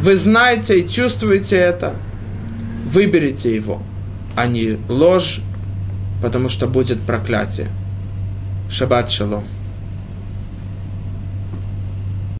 [0.00, 1.94] вы знаете и чувствуете это,
[2.86, 3.82] выберите его,
[4.36, 5.40] а не ложь,
[6.22, 7.66] потому что будет проклятие.
[8.70, 9.44] Шаббат шалом.